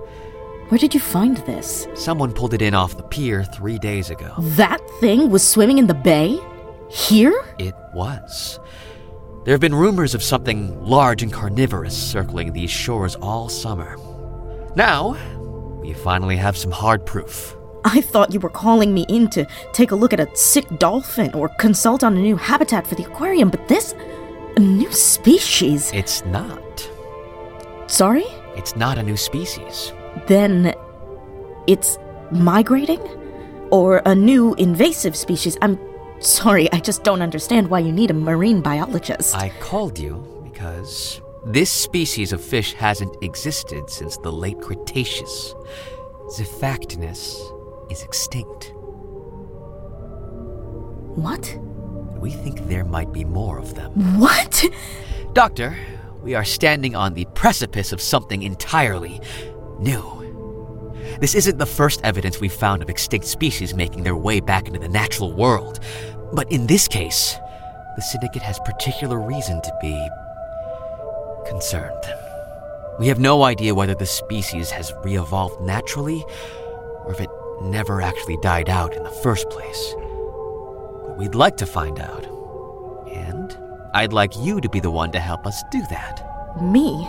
Where 0.70 0.78
did 0.78 0.94
you 0.94 1.00
find 1.00 1.38
this? 1.38 1.88
Someone 1.96 2.32
pulled 2.32 2.54
it 2.54 2.62
in 2.62 2.74
off 2.74 2.96
the 2.96 3.04
pier 3.04 3.44
three 3.44 3.78
days 3.78 4.10
ago. 4.10 4.34
That 4.40 4.80
thing 5.00 5.30
was 5.30 5.48
swimming 5.48 5.80
in 5.80 5.88
the 5.88 5.94
bay? 5.94 6.40
Here? 6.90 7.44
It 7.60 7.76
was. 7.94 8.60
There 9.44 9.54
have 9.54 9.62
been 9.62 9.74
rumors 9.74 10.14
of 10.14 10.22
something 10.22 10.80
large 10.86 11.24
and 11.24 11.34
carnivorous 11.34 11.98
circling 11.98 12.54
these 12.54 12.70
shores 12.70 13.16
all 13.16 13.50
summer. 13.50 13.98
Now, 14.76 15.18
we 15.82 15.94
finally 15.94 16.38
have 16.38 16.56
some 16.56 16.70
hard 16.70 17.08
proof. 17.08 17.56
I 17.84 18.02
thought 18.02 18.32
you 18.34 18.40
were 18.40 18.52
calling 18.52 18.94
me 18.94 19.04
in 19.10 19.30
to 19.32 19.48
take 19.74 19.90
a 19.90 19.96
look 19.96 20.14
at 20.14 20.20
a 20.20 20.30
sick 20.36 20.68
dolphin 20.78 21.34
or 21.34 21.50
consult 21.58 22.04
on 22.04 22.16
a 22.16 22.22
new 22.22 22.36
habitat 22.36 22.86
for 22.86 22.94
the 22.94 23.04
aquarium, 23.04 23.50
but 23.50 23.68
this. 23.68 23.96
a 24.58 24.60
new 24.60 24.92
species. 24.92 25.92
It's 25.92 26.24
not. 26.26 26.90
Sorry? 27.88 28.26
It's 28.56 28.76
not 28.76 29.00
a 29.00 29.04
new 29.04 29.18
species. 29.18 29.92
Then. 30.28 30.76
it's 31.66 31.98
migrating? 32.30 33.02
Or 33.72 34.04
a 34.06 34.14
new 34.14 34.54
invasive 34.56 35.16
species? 35.16 35.58
I'm 35.64 35.80
sorry, 36.22 36.72
I 36.72 36.80
just 36.80 37.04
don't 37.04 37.22
understand 37.22 37.70
why 37.70 37.80
you 37.80 37.92
need 37.92 38.12
a 38.12 38.14
marine 38.14 38.62
biologist. 38.62 39.36
I 39.36 39.50
called 39.60 40.00
you 40.00 40.42
because 40.44 41.22
this 41.46 41.72
species 41.72 42.32
of 42.34 42.42
fish 42.42 42.74
hasn't 42.74 43.16
existed 43.24 43.90
since 43.90 44.18
the 44.18 44.32
late 44.32 44.62
Cretaceous. 44.62 45.56
Xiphactinus 46.28 47.42
is 47.92 48.04
extinct. 48.04 48.74
What? 51.16 51.58
We 52.20 52.32
think 52.32 52.68
there 52.68 52.86
might 52.86 53.12
be 53.12 53.26
more 53.26 53.58
of 53.58 53.76
them. 53.76 54.20
What? 54.20 54.64
Doctor, 55.34 55.78
we 56.22 56.36
are 56.36 56.46
standing 56.46 56.96
on 56.96 57.16
the 57.16 57.26
precipice 57.34 57.92
of 57.92 58.00
something 58.00 58.44
entirely 58.44 59.20
new. 59.80 60.22
This 61.20 61.36
isn't 61.36 61.58
the 61.58 61.66
first 61.66 62.02
evidence 62.04 62.40
we've 62.40 62.54
found 62.54 62.82
of 62.82 62.90
extinct 62.90 63.28
species 63.28 63.74
making 63.74 64.04
their 64.04 64.16
way 64.16 64.40
back 64.40 64.68
into 64.68 64.80
the 64.80 64.88
natural 64.88 65.34
world. 65.34 65.80
But 66.34 66.52
in 66.52 66.68
this 66.68 66.88
case, 66.88 67.38
the 67.96 68.02
Syndicate 68.02 68.42
has 68.42 68.60
particular 68.60 69.20
reason 69.20 69.62
to 69.62 69.78
be 69.82 70.10
concerned. 71.46 72.04
We 73.00 73.08
have 73.08 73.20
no 73.20 73.44
idea 73.44 73.76
whether 73.76 73.96
the 73.96 74.06
species 74.06 74.72
has 74.72 74.94
re 75.04 75.18
evolved 75.18 75.62
naturally 75.62 76.24
or 77.06 77.12
if 77.12 77.20
it 77.20 77.30
never 77.62 78.02
actually 78.02 78.38
died 78.42 78.70
out 78.70 78.96
in 78.96 79.04
the 79.04 79.10
first 79.10 79.50
place. 79.50 79.96
But 81.04 81.18
we'd 81.18 81.36
like 81.36 81.58
to 81.58 81.66
find 81.66 82.00
out. 82.00 82.26
And 83.12 83.58
I'd 83.94 84.14
like 84.14 84.38
you 84.38 84.62
to 84.62 84.70
be 84.70 84.80
the 84.80 84.92
one 84.92 85.12
to 85.12 85.20
help 85.20 85.46
us 85.46 85.62
do 85.72 85.82
that. 85.90 86.62
Me? 86.62 87.08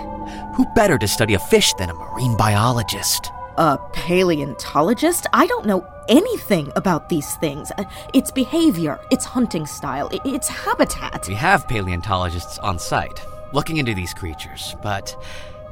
Who 0.56 0.64
better 0.74 0.98
to 0.98 1.08
study 1.08 1.34
a 1.34 1.38
fish 1.38 1.72
than 1.74 1.90
a 1.90 1.94
marine 1.94 2.36
biologist? 2.36 3.30
a 3.58 3.78
paleontologist. 3.92 5.26
I 5.32 5.46
don't 5.46 5.66
know 5.66 5.86
anything 6.08 6.72
about 6.76 7.08
these 7.08 7.34
things. 7.36 7.72
Uh, 7.78 7.84
its 8.14 8.30
behavior, 8.30 9.00
its 9.10 9.24
hunting 9.24 9.66
style, 9.66 10.08
its 10.24 10.48
habitat. 10.48 11.26
We 11.28 11.34
have 11.34 11.68
paleontologists 11.68 12.58
on 12.58 12.78
site 12.78 13.20
looking 13.52 13.76
into 13.76 13.94
these 13.94 14.14
creatures, 14.14 14.76
but 14.82 15.14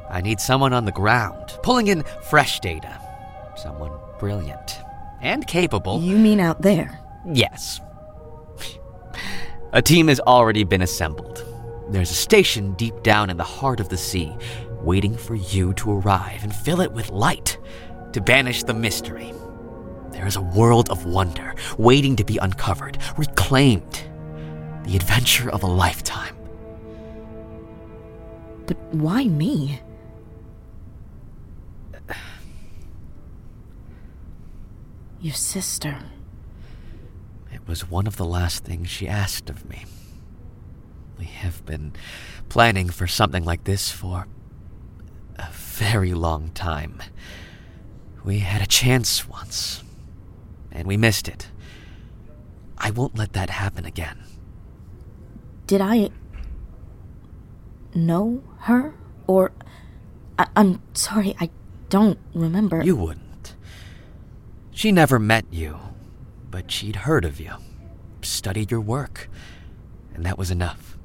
I 0.09 0.21
need 0.21 0.39
someone 0.39 0.73
on 0.73 0.85
the 0.85 0.91
ground, 0.91 1.57
pulling 1.63 1.87
in 1.87 2.03
fresh 2.21 2.59
data. 2.59 2.99
Someone 3.55 3.91
brilliant 4.19 4.79
and 5.21 5.45
capable. 5.47 6.01
You 6.01 6.17
mean 6.17 6.39
out 6.39 6.61
there? 6.61 6.99
Yes. 7.25 7.79
a 9.73 9.81
team 9.81 10.07
has 10.07 10.19
already 10.21 10.63
been 10.63 10.81
assembled. 10.81 11.45
There's 11.89 12.11
a 12.11 12.15
station 12.15 12.73
deep 12.73 13.03
down 13.03 13.29
in 13.29 13.37
the 13.37 13.43
heart 13.43 13.79
of 13.79 13.89
the 13.89 13.97
sea, 13.97 14.35
waiting 14.81 15.15
for 15.15 15.35
you 15.35 15.73
to 15.75 15.91
arrive 15.91 16.43
and 16.43 16.55
fill 16.55 16.81
it 16.81 16.91
with 16.91 17.09
light 17.09 17.57
to 18.13 18.21
banish 18.21 18.63
the 18.63 18.73
mystery. 18.73 19.33
There 20.21 20.27
is 20.27 20.35
a 20.35 20.41
world 20.41 20.91
of 20.91 21.03
wonder 21.03 21.55
waiting 21.79 22.15
to 22.17 22.23
be 22.23 22.37
uncovered, 22.37 22.99
reclaimed. 23.17 24.03
The 24.83 24.95
adventure 24.95 25.49
of 25.49 25.63
a 25.63 25.65
lifetime. 25.65 26.35
But 28.67 28.77
why 28.91 29.23
me? 29.23 29.81
Your 35.21 35.33
sister. 35.33 35.97
It 37.51 37.67
was 37.67 37.89
one 37.89 38.05
of 38.05 38.17
the 38.17 38.25
last 38.25 38.63
things 38.63 38.91
she 38.91 39.07
asked 39.07 39.49
of 39.49 39.67
me. 39.67 39.85
We 41.17 41.25
have 41.25 41.65
been 41.65 41.93
planning 42.47 42.89
for 42.89 43.07
something 43.07 43.43
like 43.43 43.63
this 43.63 43.89
for 43.89 44.27
a 45.39 45.49
very 45.51 46.13
long 46.13 46.51
time. 46.51 47.01
We 48.23 48.39
had 48.39 48.61
a 48.61 48.67
chance 48.67 49.27
once, 49.27 49.83
and 50.71 50.87
we 50.87 50.97
missed 50.97 51.27
it. 51.27 51.49
I 52.77 52.91
won't 52.91 53.17
let 53.17 53.33
that 53.33 53.49
happen 53.49 53.85
again. 53.85 54.23
Did 55.67 55.81
I 55.81 56.09
know 57.93 58.43
her? 58.59 58.93
Or. 59.27 59.51
I- 60.39 60.47
am 60.55 60.81
sorry, 60.93 61.35
I 61.39 61.49
don't 61.89 62.17
remember. 62.33 62.81
You 62.83 62.95
wouldn't. 62.95 63.55
She 64.71 64.91
never 64.91 65.19
met 65.19 65.45
you, 65.51 65.77
but 66.49 66.71
she'd 66.71 66.95
heard 66.97 67.25
of 67.25 67.39
you, 67.39 67.53
studied 68.21 68.71
your 68.71 68.81
work, 68.81 69.29
and 70.13 70.25
that 70.25 70.37
was 70.37 70.49
enough. 70.49 70.97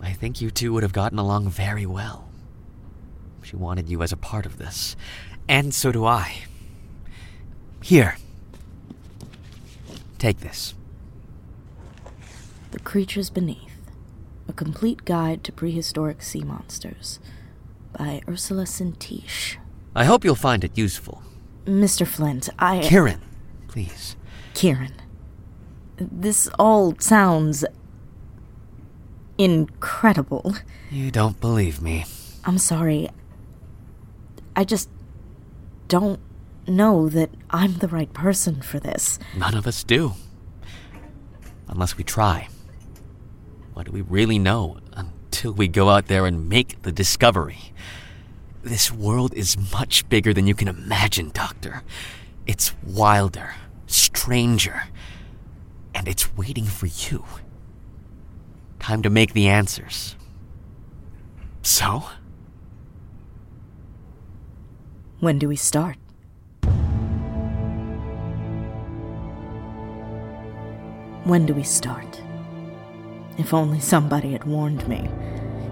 I 0.00 0.12
think 0.14 0.40
you 0.40 0.50
two 0.50 0.72
would 0.72 0.82
have 0.82 0.94
gotten 0.94 1.18
along 1.18 1.50
very 1.50 1.84
well. 1.84 2.30
She 3.42 3.56
wanted 3.56 3.88
you 3.90 4.02
as 4.02 4.12
a 4.12 4.16
part 4.16 4.46
of 4.46 4.56
this, 4.56 4.96
and 5.48 5.74
so 5.74 5.92
do 5.92 6.06
I. 6.06 6.44
Here. 7.82 8.16
Take 10.18 10.40
this. 10.40 10.74
The 12.72 12.78
Creatures 12.80 13.30
Beneath 13.30 13.90
A 14.48 14.52
Complete 14.52 15.04
Guide 15.04 15.42
to 15.44 15.52
Prehistoric 15.52 16.22
Sea 16.22 16.42
Monsters 16.42 17.18
by 17.96 18.20
Ursula 18.28 18.64
Sintiche. 18.64 19.56
I 19.94 20.04
hope 20.04 20.24
you'll 20.24 20.34
find 20.36 20.62
it 20.62 20.76
useful. 20.78 21.22
Mr. 21.66 22.06
Flint, 22.06 22.48
I. 22.58 22.80
Kieran, 22.80 23.20
please. 23.68 24.16
Kieran. 24.54 24.92
This 25.96 26.48
all 26.58 26.94
sounds. 26.98 27.64
incredible. 29.38 30.54
You 30.90 31.10
don't 31.10 31.40
believe 31.40 31.80
me. 31.80 32.04
I'm 32.44 32.58
sorry. 32.58 33.08
I 34.54 34.64
just 34.64 34.88
don't 35.88 36.20
know 36.66 37.08
that 37.08 37.30
I'm 37.50 37.74
the 37.78 37.88
right 37.88 38.12
person 38.12 38.62
for 38.62 38.78
this. 38.78 39.18
None 39.36 39.56
of 39.56 39.66
us 39.66 39.84
do. 39.84 40.14
Unless 41.68 41.96
we 41.96 42.04
try. 42.04 42.48
What 43.74 43.86
do 43.86 43.92
we 43.92 44.02
really 44.02 44.38
know 44.38 44.78
until 44.92 45.52
we 45.52 45.68
go 45.68 45.88
out 45.88 46.06
there 46.06 46.26
and 46.26 46.48
make 46.48 46.82
the 46.82 46.92
discovery? 46.92 47.72
This 48.62 48.92
world 48.92 49.32
is 49.34 49.56
much 49.72 50.08
bigger 50.08 50.34
than 50.34 50.46
you 50.46 50.54
can 50.54 50.68
imagine, 50.68 51.30
Doctor. 51.32 51.82
It's 52.46 52.74
wilder, 52.82 53.54
stranger, 53.86 54.82
and 55.94 56.08
it's 56.08 56.36
waiting 56.36 56.66
for 56.66 56.86
you. 56.86 57.24
Time 58.78 59.02
to 59.02 59.10
make 59.10 59.32
the 59.32 59.48
answers. 59.48 60.16
So? 61.62 62.04
When 65.20 65.38
do 65.38 65.48
we 65.48 65.56
start? 65.56 65.96
When 71.24 71.44
do 71.44 71.52
we 71.52 71.62
start? 71.62 72.22
If 73.36 73.52
only 73.52 73.78
somebody 73.78 74.32
had 74.32 74.44
warned 74.44 74.88
me. 74.88 75.08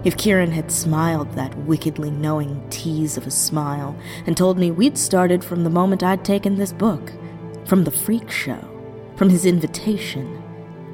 If 0.03 0.15
Kieran 0.15 0.51
had 0.51 0.71
smiled 0.71 1.33
that 1.33 1.57
wickedly 1.57 2.11
knowing 2.11 2.63
tease 2.69 3.17
of 3.17 3.25
a 3.25 3.31
smile 3.31 3.97
and 4.27 4.37
told 4.37 4.59
me 4.59 4.69
we'd 4.69 4.97
started 4.97 5.43
from 5.43 5.63
the 5.63 5.69
moment 5.69 6.03
I'd 6.03 6.23
taken 6.23 6.55
this 6.55 6.71
book, 6.71 7.11
from 7.65 7.83
the 7.83 7.91
freak 7.91 8.29
show, 8.29 8.63
from 9.15 9.29
his 9.29 9.45
invitation, 9.45 10.41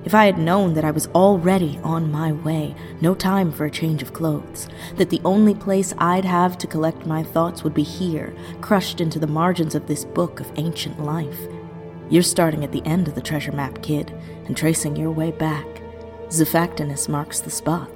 if 0.05 0.13
I 0.13 0.25
had 0.25 0.37
known 0.37 0.73
that 0.75 0.85
I 0.85 0.91
was 0.91 1.07
already 1.07 1.77
on 1.83 2.11
my 2.11 2.31
way, 2.31 2.75
no 3.01 3.13
time 3.13 3.51
for 3.51 3.65
a 3.65 3.71
change 3.71 4.01
of 4.01 4.13
clothes, 4.13 4.69
that 4.95 5.09
the 5.09 5.21
only 5.25 5.53
place 5.53 5.93
I'd 5.97 6.25
have 6.25 6.57
to 6.59 6.67
collect 6.67 7.05
my 7.05 7.23
thoughts 7.23 7.63
would 7.63 7.73
be 7.73 7.83
here, 7.83 8.33
crushed 8.61 9.01
into 9.01 9.19
the 9.19 9.27
margins 9.27 9.75
of 9.75 9.87
this 9.87 10.05
book 10.05 10.39
of 10.39 10.51
ancient 10.55 11.03
life. 11.03 11.39
You're 12.09 12.23
starting 12.23 12.63
at 12.63 12.71
the 12.71 12.85
end 12.85 13.07
of 13.07 13.15
the 13.15 13.21
treasure 13.21 13.51
map, 13.51 13.81
kid, 13.81 14.13
and 14.45 14.55
tracing 14.55 14.95
your 14.95 15.11
way 15.11 15.31
back. 15.31 15.65
Xiphactinus 16.29 17.09
marks 17.09 17.39
the 17.39 17.51
spot. 17.51 17.89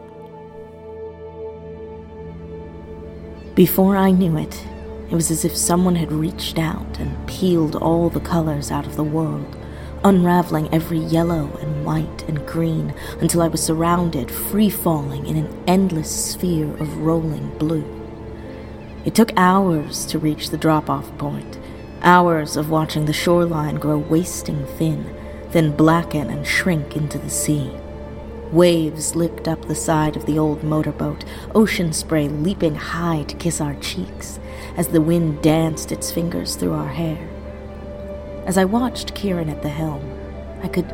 Before 3.55 3.97
I 3.97 4.11
knew 4.11 4.37
it, 4.37 4.65
it 5.09 5.15
was 5.15 5.31
as 5.31 5.43
if 5.43 5.55
someone 5.55 5.95
had 5.95 6.11
reached 6.11 6.57
out 6.57 6.99
and 6.99 7.27
peeled 7.27 7.75
all 7.75 8.09
the 8.09 8.19
colors 8.19 8.71
out 8.71 8.85
of 8.85 8.95
the 8.95 9.03
world 9.03 9.55
unraveling 10.03 10.73
every 10.73 10.99
yellow 10.99 11.57
and 11.61 11.85
white 11.85 12.23
and 12.27 12.45
green 12.47 12.93
until 13.19 13.41
I 13.41 13.47
was 13.47 13.63
surrounded, 13.63 14.31
free 14.31 14.69
falling 14.69 15.25
in 15.27 15.35
an 15.35 15.63
endless 15.67 16.31
sphere 16.31 16.71
of 16.77 16.97
rolling 16.97 17.57
blue. 17.57 17.85
It 19.05 19.15
took 19.15 19.31
hours 19.37 20.05
to 20.07 20.19
reach 20.19 20.49
the 20.49 20.57
drop 20.57 20.89
off 20.89 21.15
point, 21.17 21.58
hours 22.01 22.57
of 22.57 22.69
watching 22.69 23.05
the 23.05 23.13
shoreline 23.13 23.75
grow 23.75 23.97
wasting 23.97 24.65
thin, 24.77 25.15
then 25.51 25.75
blacken 25.75 26.29
and 26.29 26.45
shrink 26.45 26.95
into 26.95 27.17
the 27.17 27.29
sea. 27.29 27.71
Waves 28.51 29.15
licked 29.15 29.47
up 29.47 29.67
the 29.67 29.75
side 29.75 30.15
of 30.15 30.25
the 30.25 30.39
old 30.39 30.63
motorboat, 30.63 31.23
ocean 31.53 31.93
spray 31.93 32.27
leaping 32.27 32.75
high 32.75 33.23
to 33.23 33.35
kiss 33.35 33.61
our 33.61 33.75
cheeks 33.75 34.39
as 34.75 34.87
the 34.87 35.01
wind 35.01 35.41
danced 35.43 35.91
its 35.91 36.11
fingers 36.11 36.55
through 36.55 36.73
our 36.73 36.87
hair. 36.87 37.29
As 38.45 38.57
I 38.57 38.65
watched 38.65 39.13
Kieran 39.13 39.49
at 39.49 39.61
the 39.61 39.69
helm, 39.69 40.01
I 40.63 40.67
could 40.67 40.91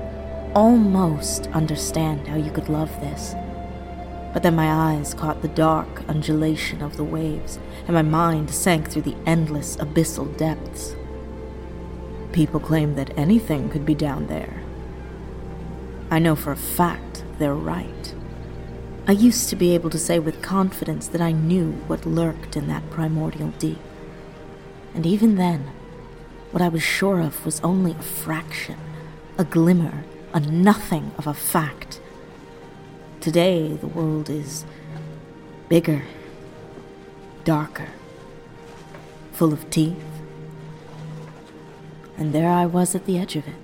almost 0.54 1.48
understand 1.48 2.28
how 2.28 2.36
you 2.36 2.52
could 2.52 2.70
love 2.70 2.90
this. 3.00 3.36
But 4.36 4.44
then 4.44 4.58
my 4.58 4.70
eyes 4.70 5.14
caught 5.14 5.42
the 5.42 5.48
dark 5.48 6.04
undulation 6.10 6.82
of 6.82 6.98
the 6.98 7.06
waves, 7.06 7.58
and 7.88 7.94
my 7.94 8.02
mind 8.02 8.52
sank 8.52 8.90
through 8.90 9.04
the 9.04 9.16
endless 9.26 9.78
abyssal 9.78 10.36
depths. 10.38 10.94
People 12.34 12.60
claim 12.60 12.96
that 12.96 13.18
anything 13.18 13.70
could 13.70 13.86
be 13.86 13.96
down 13.96 14.28
there. 14.28 14.62
I 16.12 16.20
know 16.20 16.36
for 16.36 16.52
a 16.52 16.58
fact 16.58 17.24
they're 17.40 17.56
right. 17.56 18.14
I 19.08 19.14
used 19.14 19.48
to 19.52 19.56
be 19.56 19.74
able 19.74 19.90
to 19.92 19.98
say 19.98 20.20
with 20.20 20.42
confidence 20.42 21.08
that 21.08 21.22
I 21.22 21.32
knew 21.32 21.72
what 21.88 22.06
lurked 22.06 22.58
in 22.58 22.68
that 22.68 22.90
primordial 22.90 23.54
deep. 23.58 23.80
And 24.94 25.06
even 25.06 25.36
then, 25.36 25.72
what 26.52 26.62
I 26.62 26.68
was 26.68 26.84
sure 26.84 27.22
of 27.22 27.46
was 27.46 27.62
only 27.62 27.94
a 27.94 28.02
fraction, 28.02 28.80
a 29.38 29.46
glimmer, 29.46 30.04
a 30.34 30.42
nothing 30.42 31.14
of 31.18 31.26
a 31.26 31.34
fact. 31.34 31.85
Today, 33.26 33.70
the 33.70 33.88
world 33.88 34.30
is 34.30 34.66
bigger, 35.68 36.04
darker, 37.44 37.88
full 39.32 39.52
of 39.52 39.68
teeth. 39.72 39.98
And 42.20 42.34
there 42.34 42.52
I 42.52 42.68
was 42.68 42.94
at 42.94 43.08
the 43.08 43.18
edge 43.18 43.36
of 43.36 43.48
it. 43.48 43.56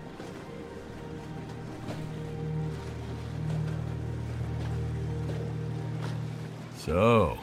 So, 6.79 7.37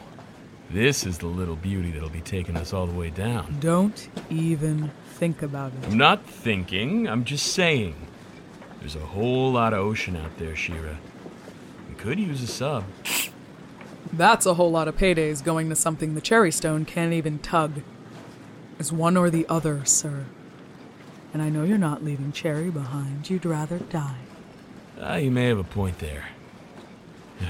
this 0.71 1.05
is 1.05 1.19
the 1.19 1.27
little 1.27 1.55
beauty 1.55 1.91
that'll 1.91 2.09
be 2.09 2.19
taking 2.19 2.57
us 2.57 2.73
all 2.73 2.85
the 2.85 2.99
way 2.99 3.11
down. 3.11 3.55
Don't 3.61 4.09
even 4.29 4.91
think 5.13 5.41
about 5.41 5.71
it. 5.71 5.87
I'm 5.87 5.97
not 5.97 6.25
thinking, 6.25 7.07
I'm 7.07 7.23
just 7.23 7.53
saying. 7.53 7.95
There's 8.81 8.97
a 8.97 9.05
whole 9.05 9.53
lot 9.53 9.71
of 9.71 9.79
ocean 9.79 10.17
out 10.17 10.37
there, 10.37 10.57
Shira. 10.57 10.99
Could 11.99 12.17
use 12.17 12.41
a 12.41 12.47
sub. 12.47 12.85
That's 14.13 14.45
a 14.45 14.53
whole 14.53 14.71
lot 14.71 14.87
of 14.87 14.95
paydays 14.97 15.43
going 15.43 15.67
to 15.67 15.75
something 15.75 16.15
the 16.15 16.21
Cherry 16.21 16.51
Stone 16.51 16.85
can't 16.85 17.11
even 17.13 17.39
tug. 17.39 17.81
It's 18.79 18.91
one 18.91 19.17
or 19.17 19.29
the 19.29 19.45
other, 19.49 19.83
sir. 19.83 20.25
And 21.33 21.41
I 21.41 21.49
know 21.49 21.63
you're 21.65 21.77
not 21.77 22.03
leaving 22.03 22.31
Cherry 22.31 22.69
behind. 22.71 23.29
You'd 23.29 23.45
rather 23.45 23.79
die. 23.79 24.15
Ah, 24.99 25.17
you 25.17 25.29
may 25.29 25.47
have 25.47 25.57
a 25.57 25.63
point 25.65 25.99
there. 25.99 26.29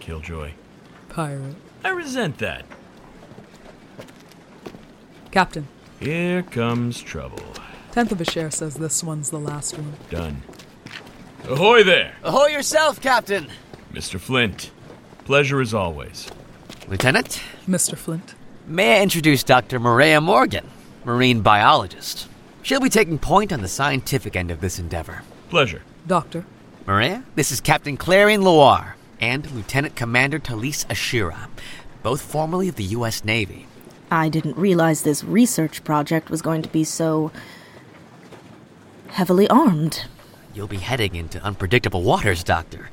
Killjoy. 0.00 0.50
Pirate. 1.08 1.54
I 1.84 1.90
resent 1.90 2.38
that. 2.38 2.64
Captain, 5.30 5.68
Here 6.00 6.42
comes 6.42 7.00
trouble. 7.00 7.42
tenth 7.92 8.10
of 8.10 8.20
a 8.20 8.24
share 8.24 8.50
says 8.50 8.74
this 8.74 9.04
one's 9.04 9.30
the 9.30 9.38
last 9.38 9.78
one. 9.78 9.92
Done. 10.10 10.42
Ahoy 11.48 11.84
there, 11.84 12.14
Ahoy 12.24 12.48
yourself, 12.48 13.00
Captain! 13.00 13.48
Mr. 13.92 14.18
Flint. 14.18 14.70
Pleasure 15.24 15.60
as 15.60 15.72
always. 15.72 16.28
Lieutenant, 16.88 17.40
Mr. 17.68 17.96
Flint. 17.96 18.34
may 18.66 18.98
I 18.98 19.02
introduce 19.02 19.42
Dr. 19.44 19.78
Maria 19.78 20.20
Morgan, 20.20 20.68
marine 21.04 21.40
biologist. 21.42 22.28
She'll 22.62 22.80
be 22.80 22.88
taking 22.90 23.18
point 23.18 23.52
on 23.52 23.62
the 23.62 23.68
scientific 23.68 24.34
end 24.34 24.50
of 24.50 24.60
this 24.60 24.78
endeavor. 24.78 25.22
Pleasure. 25.48 25.82
Doctor. 26.06 26.44
Maria, 26.86 27.24
this 27.36 27.52
is 27.52 27.60
Captain 27.60 27.96
Clarion 27.96 28.42
Loire 28.42 28.96
and 29.20 29.48
Lieutenant 29.52 29.94
Commander 29.96 30.38
Talise 30.40 30.84
Ashira, 30.86 31.48
both 32.02 32.20
formerly 32.20 32.68
of 32.68 32.76
the 32.76 32.84
U.S. 32.84 33.24
Navy. 33.24 33.66
I 34.10 34.28
didn't 34.28 34.56
realize 34.56 35.02
this 35.02 35.22
research 35.24 35.82
project 35.84 36.28
was 36.28 36.42
going 36.42 36.62
to 36.62 36.68
be 36.68 36.84
so. 36.84 37.30
heavily 39.08 39.48
armed. 39.48 40.06
You'll 40.56 40.66
be 40.66 40.78
heading 40.78 41.14
into 41.16 41.38
unpredictable 41.44 42.02
waters, 42.02 42.42
Doctor. 42.42 42.88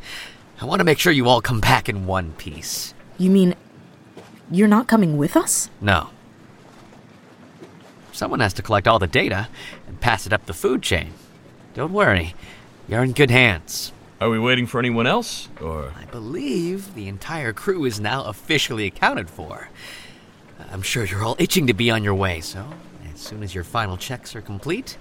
I 0.60 0.66
want 0.66 0.82
to 0.82 0.84
make 0.84 1.00
sure 1.00 1.14
you 1.14 1.30
all 1.30 1.40
come 1.40 1.62
back 1.62 1.88
in 1.88 2.06
one 2.06 2.34
piece. 2.34 2.94
You 3.18 3.30
mean. 3.30 3.56
you're 4.52 4.68
not 4.68 4.90
coming 4.90 5.18
with 5.18 5.38
us? 5.38 5.70
No. 5.80 6.10
Someone 8.12 8.42
has 8.42 8.54
to 8.56 8.62
collect 8.62 8.86
all 8.86 9.00
the 9.00 9.08
data 9.08 9.48
and 9.88 10.02
pass 10.02 10.28
it 10.28 10.34
up 10.34 10.46
the 10.46 10.54
food 10.54 10.82
chain. 10.84 11.14
Don't 11.74 11.94
worry, 11.94 12.36
you're 12.90 13.02
in 13.02 13.14
good 13.14 13.32
hands. 13.32 13.94
Are 14.20 14.30
we 14.30 14.40
waiting 14.40 14.68
for 14.68 14.80
anyone 14.80 15.08
else? 15.08 15.48
Or. 15.62 15.94
I 15.98 16.04
believe 16.04 16.96
the 16.96 17.08
entire 17.08 17.54
crew 17.54 17.86
is 17.86 17.98
now 17.98 18.26
officially 18.26 18.86
accounted 18.88 19.30
for. 19.30 19.70
I'm 20.70 20.82
sure 20.82 21.06
you're 21.06 21.24
all 21.24 21.38
itching 21.40 21.68
to 21.68 21.74
be 21.74 21.90
on 21.90 22.04
your 22.04 22.16
way, 22.16 22.42
so 22.42 22.68
as 23.14 23.22
soon 23.22 23.42
as 23.42 23.56
your 23.56 23.64
final 23.64 23.96
checks 23.96 24.36
are 24.36 24.42
complete, 24.42 24.98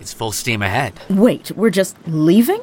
it's 0.00 0.12
full 0.12 0.32
steam 0.32 0.62
ahead. 0.62 0.94
Wait, 1.08 1.50
we're 1.52 1.70
just 1.70 1.96
leaving? 2.06 2.60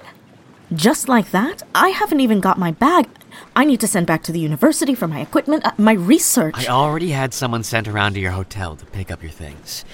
Just 0.74 1.08
like 1.08 1.32
that? 1.32 1.62
I 1.76 1.90
haven't 1.90 2.20
even 2.22 2.40
got 2.40 2.58
my 2.58 2.72
bag. 2.72 3.08
I 3.56 3.66
need 3.66 3.80
to 3.82 3.88
send 3.88 4.08
back 4.08 4.24
to 4.24 4.32
the 4.32 4.40
university 4.40 4.96
for 4.96 5.08
my 5.08 5.20
equipment, 5.22 5.66
uh, 5.66 5.72
my 5.78 5.94
research. 5.94 6.56
I 6.58 6.72
already 6.72 7.10
had 7.12 7.34
someone 7.34 7.64
sent 7.64 7.88
around 7.88 8.14
to 8.14 8.20
your 8.20 8.32
hotel 8.32 8.76
to 8.76 8.86
pick 8.88 9.12
up 9.12 9.22
your 9.22 9.32
things. 9.32 9.86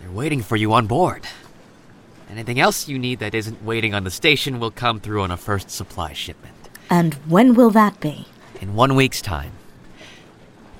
They're 0.00 0.10
waiting 0.10 0.42
for 0.42 0.56
you 0.56 0.72
on 0.72 0.86
board. 0.86 1.26
Anything 2.30 2.58
else 2.58 2.88
you 2.88 2.98
need 2.98 3.18
that 3.20 3.34
isn't 3.34 3.62
waiting 3.64 3.94
on 3.94 4.04
the 4.04 4.10
station 4.10 4.58
will 4.58 4.70
come 4.70 5.00
through 5.00 5.22
on 5.22 5.30
a 5.30 5.36
first 5.36 5.70
supply 5.70 6.12
shipment. 6.12 6.54
and 6.90 7.14
when 7.28 7.54
will 7.54 7.70
that 7.70 7.98
be? 8.00 8.26
In 8.60 8.74
one 8.74 8.94
week's 8.94 9.20
time. 9.20 9.52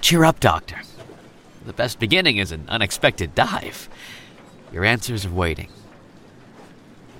Cheer 0.01 0.25
up, 0.25 0.41
Doctor. 0.41 0.81
The 1.67 1.73
best 1.73 1.99
beginning 1.99 2.37
is 2.39 2.53
an 2.53 2.65
unexpected 2.69 3.35
dive. 3.35 3.89
Your 4.73 4.85
answers 4.85 5.27
are 5.27 5.31
waiting. 5.31 5.69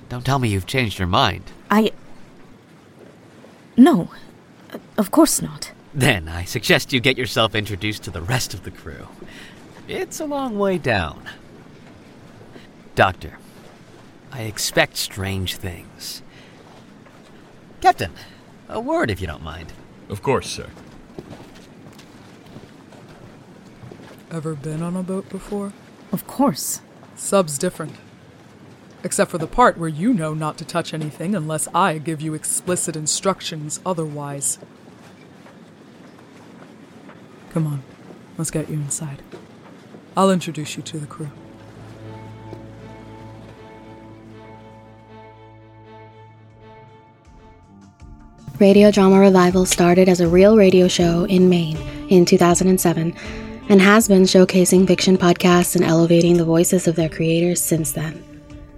Don't 0.09 0.25
tell 0.25 0.39
me 0.39 0.49
you've 0.49 0.65
changed 0.65 0.99
your 0.99 1.07
mind. 1.07 1.43
I. 1.69 1.91
No, 3.75 4.09
of 4.97 5.11
course 5.11 5.41
not. 5.41 5.71
Then 5.93 6.27
I 6.27 6.43
suggest 6.45 6.93
you 6.93 6.99
get 6.99 7.17
yourself 7.17 7.55
introduced 7.55 8.03
to 8.03 8.11
the 8.11 8.21
rest 8.21 8.53
of 8.53 8.63
the 8.63 8.71
crew. 8.71 9.07
It's 9.87 10.19
a 10.19 10.25
long 10.25 10.57
way 10.57 10.77
down. 10.77 11.29
Doctor, 12.95 13.37
I 14.31 14.41
expect 14.41 14.97
strange 14.97 15.55
things. 15.55 16.21
Captain, 17.81 18.11
a 18.69 18.79
word 18.79 19.11
if 19.11 19.21
you 19.21 19.27
don't 19.27 19.43
mind. 19.43 19.71
Of 20.09 20.21
course, 20.21 20.49
sir. 20.49 20.69
Ever 24.31 24.55
been 24.55 24.81
on 24.81 24.95
a 24.95 25.03
boat 25.03 25.29
before? 25.29 25.73
Of 26.11 26.27
course. 26.27 26.81
Sub's 27.15 27.57
different. 27.57 27.93
Except 29.07 29.31
for 29.31 29.37
the 29.37 29.47
part 29.47 29.77
where 29.77 29.87
you 29.87 30.13
know 30.13 30.33
not 30.33 30.57
to 30.57 30.65
touch 30.65 30.93
anything 30.93 31.33
unless 31.33 31.69
I 31.73 31.97
give 31.97 32.19
you 32.19 32.33
explicit 32.33 32.97
instructions 32.97 33.79
otherwise. 33.85 34.59
Come 37.51 37.67
on, 37.67 37.83
let's 38.37 38.51
get 38.51 38.67
you 38.67 38.75
inside. 38.75 39.21
I'll 40.17 40.29
introduce 40.29 40.75
you 40.75 40.83
to 40.83 40.97
the 40.97 41.07
crew. 41.07 41.29
Radio 48.59 48.91
Drama 48.91 49.21
Revival 49.21 49.65
started 49.65 50.09
as 50.09 50.19
a 50.19 50.27
real 50.27 50.57
radio 50.57 50.89
show 50.89 51.23
in 51.23 51.47
Maine 51.47 51.77
in 52.09 52.25
2007 52.25 53.15
and 53.69 53.81
has 53.81 54.09
been 54.09 54.23
showcasing 54.23 54.85
fiction 54.85 55.17
podcasts 55.17 55.77
and 55.77 55.85
elevating 55.85 56.35
the 56.35 56.43
voices 56.43 56.89
of 56.89 56.97
their 56.97 57.07
creators 57.07 57.61
since 57.61 57.93
then. 57.93 58.26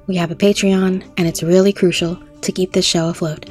We 0.10 0.16
have 0.16 0.32
a 0.32 0.36
Patreon, 0.36 1.08
and 1.18 1.28
it's 1.28 1.44
really 1.44 1.72
crucial 1.72 2.20
to 2.42 2.52
keep 2.52 2.74
this 2.74 2.84
show 2.84 3.10
afloat. 3.10 3.48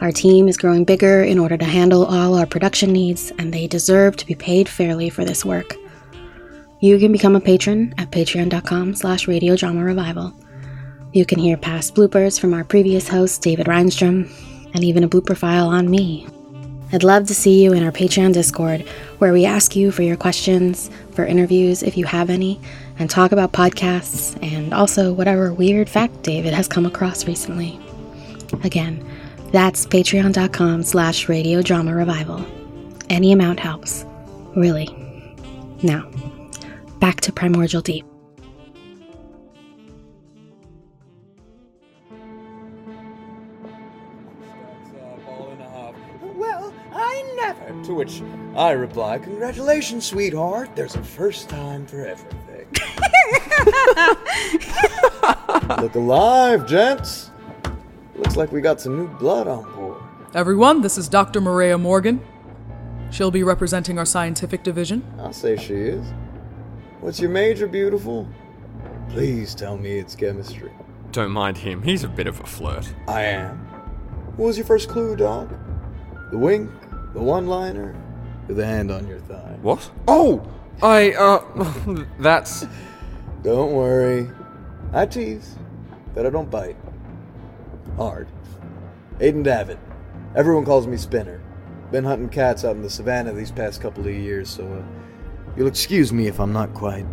Our 0.00 0.10
team 0.10 0.48
is 0.48 0.56
growing 0.56 0.84
bigger 0.84 1.22
in 1.22 1.38
order 1.38 1.58
to 1.58 1.64
handle 1.66 2.06
all 2.06 2.38
our 2.38 2.46
production 2.46 2.90
needs, 2.90 3.32
and 3.38 3.52
they 3.52 3.66
deserve 3.66 4.16
to 4.16 4.24
be 4.24 4.34
paid 4.34 4.66
fairly 4.66 5.10
for 5.10 5.26
this 5.26 5.44
work. 5.44 5.76
You 6.80 6.98
can 6.98 7.12
become 7.12 7.36
a 7.36 7.40
patron 7.40 7.94
at 7.98 8.10
patreon.com 8.10 8.94
slash 8.94 9.26
radiodrama 9.26 9.84
revival. 9.84 10.32
You 11.12 11.26
can 11.26 11.38
hear 11.38 11.58
past 11.58 11.94
bloopers 11.94 12.40
from 12.40 12.54
our 12.54 12.64
previous 12.64 13.06
host, 13.06 13.42
David 13.42 13.66
Rheinstrom, 13.66 14.26
and 14.72 14.82
even 14.82 15.04
a 15.04 15.08
blooper 15.08 15.36
file 15.36 15.68
on 15.68 15.90
me. 15.90 16.26
I'd 16.94 17.04
love 17.04 17.26
to 17.26 17.34
see 17.34 17.62
you 17.62 17.74
in 17.74 17.84
our 17.84 17.92
Patreon 17.92 18.32
Discord, 18.32 18.88
where 19.18 19.34
we 19.34 19.44
ask 19.44 19.76
you 19.76 19.92
for 19.92 20.02
your 20.02 20.16
questions, 20.16 20.90
for 21.12 21.26
interviews 21.26 21.82
if 21.82 21.98
you 21.98 22.06
have 22.06 22.30
any, 22.30 22.58
and 23.00 23.08
talk 23.08 23.32
about 23.32 23.50
podcasts 23.50 24.40
and 24.42 24.74
also 24.74 25.10
whatever 25.12 25.54
weird 25.54 25.88
fact 25.88 26.22
David 26.22 26.52
has 26.52 26.68
come 26.68 26.84
across 26.84 27.26
recently. 27.26 27.80
Again, 28.62 29.04
that's 29.52 29.86
patreon.com 29.86 30.82
slash 30.82 31.28
radio 31.28 31.62
drama 31.62 31.94
revival. 31.94 32.44
Any 33.08 33.32
amount 33.32 33.58
helps. 33.58 34.04
Really. 34.54 34.86
Now, 35.82 36.08
back 36.98 37.22
to 37.22 37.32
Primordial 37.32 37.80
Deep. 37.80 38.04
Well, 46.22 46.74
I 46.92 47.34
never. 47.36 47.84
To 47.84 47.94
which 47.94 48.22
I 48.54 48.72
reply, 48.72 49.18
Congratulations, 49.18 50.04
sweetheart. 50.04 50.76
There's 50.76 50.96
a 50.96 51.02
first 51.02 51.48
time 51.48 51.86
for 51.86 52.04
everything. 52.04 52.39
Look 55.80 55.94
alive, 55.94 56.66
gents. 56.66 57.30
Looks 58.16 58.36
like 58.36 58.52
we 58.52 58.60
got 58.60 58.80
some 58.80 58.96
new 58.96 59.08
blood 59.08 59.48
on 59.48 59.64
board. 59.74 60.02
Everyone, 60.34 60.82
this 60.82 60.98
is 60.98 61.08
Dr. 61.08 61.40
Maria 61.40 61.78
Morgan. 61.78 62.20
She'll 63.10 63.30
be 63.30 63.42
representing 63.42 63.98
our 63.98 64.04
scientific 64.04 64.62
division. 64.62 65.02
I'll 65.18 65.32
say 65.32 65.56
she 65.56 65.74
is. 65.74 66.04
What's 67.00 67.18
your 67.18 67.30
major, 67.30 67.66
beautiful? 67.66 68.28
Please 69.08 69.54
tell 69.54 69.76
me 69.76 69.98
it's 69.98 70.14
chemistry. 70.14 70.70
Don't 71.12 71.32
mind 71.32 71.58
him, 71.58 71.82
he's 71.82 72.04
a 72.04 72.08
bit 72.08 72.28
of 72.28 72.38
a 72.40 72.46
flirt. 72.46 72.92
I 73.08 73.22
am. 73.22 73.58
What 74.36 74.46
was 74.46 74.56
your 74.56 74.66
first 74.66 74.88
clue, 74.88 75.16
dog? 75.16 75.52
The 76.30 76.38
wink, 76.38 76.70
the 77.12 77.20
one 77.20 77.48
liner, 77.48 77.96
or 78.48 78.54
the 78.54 78.64
hand 78.64 78.92
on 78.92 79.08
your 79.08 79.18
thigh? 79.18 79.58
What? 79.62 79.90
Oh! 80.06 80.46
I, 80.82 81.12
uh, 81.12 82.04
that's. 82.18 82.66
Don't 83.42 83.72
worry. 83.72 84.30
I 84.92 85.06
tease, 85.06 85.56
but 86.14 86.26
I 86.26 86.30
don't 86.30 86.50
bite. 86.50 86.76
Hard. 87.96 88.28
Aiden 89.18 89.44
Davitt. 89.44 89.78
Everyone 90.34 90.64
calls 90.64 90.86
me 90.86 90.96
Spinner. 90.96 91.42
Been 91.90 92.04
hunting 92.04 92.28
cats 92.28 92.64
out 92.64 92.76
in 92.76 92.82
the 92.82 92.90
savannah 92.90 93.32
these 93.32 93.50
past 93.50 93.80
couple 93.80 94.06
of 94.06 94.14
years, 94.14 94.48
so 94.48 94.64
uh, 94.64 94.82
you'll 95.56 95.66
excuse 95.66 96.12
me 96.12 96.28
if 96.28 96.38
I'm 96.38 96.52
not 96.52 96.72
quite 96.72 97.06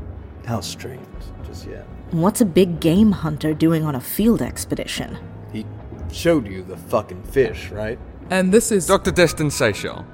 house 0.46 0.76
trained 0.76 1.06
just 1.46 1.68
yet. 1.68 1.86
What's 2.12 2.42
a 2.42 2.46
big 2.46 2.80
game 2.80 3.12
hunter 3.12 3.54
doing 3.54 3.84
on 3.84 3.96
a 3.96 4.00
field 4.00 4.42
expedition? 4.42 5.18
He 5.52 5.66
showed 6.12 6.48
you 6.48 6.64
the 6.64 6.78
fucking 6.78 7.24
fish, 7.24 7.70
right? 7.70 8.00
And 8.30 8.54
this 8.54 8.72
is 8.72 8.88
Dr. 8.88 9.12
Destin 9.12 9.52
Seychelles. 9.52 10.06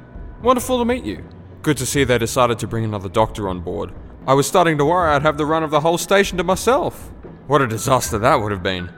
Wonderful 0.41 0.79
to 0.79 0.85
meet 0.85 1.03
you. 1.03 1.23
Good 1.63 1.77
to 1.77 1.85
see 1.85 2.03
they 2.03 2.17
decided 2.17 2.59
to 2.59 2.67
bring 2.67 2.83
another 2.83 3.07
doctor 3.07 3.47
on 3.47 3.61
board. 3.61 3.93
I 4.27 4.33
was 4.33 4.45
starting 4.45 4.77
to 4.79 4.85
worry 4.85 5.11
I'd 5.11 5.21
have 5.21 5.37
the 5.37 5.45
run 5.45 5.63
of 5.63 5.71
the 5.71 5.79
whole 5.79 5.97
station 5.97 6.37
to 6.37 6.43
myself. 6.43 7.09
What 7.47 7.61
a 7.61 7.67
disaster 7.67 8.19
that 8.19 8.35
would 8.35 8.51
have 8.51 8.61
been. 8.61 8.91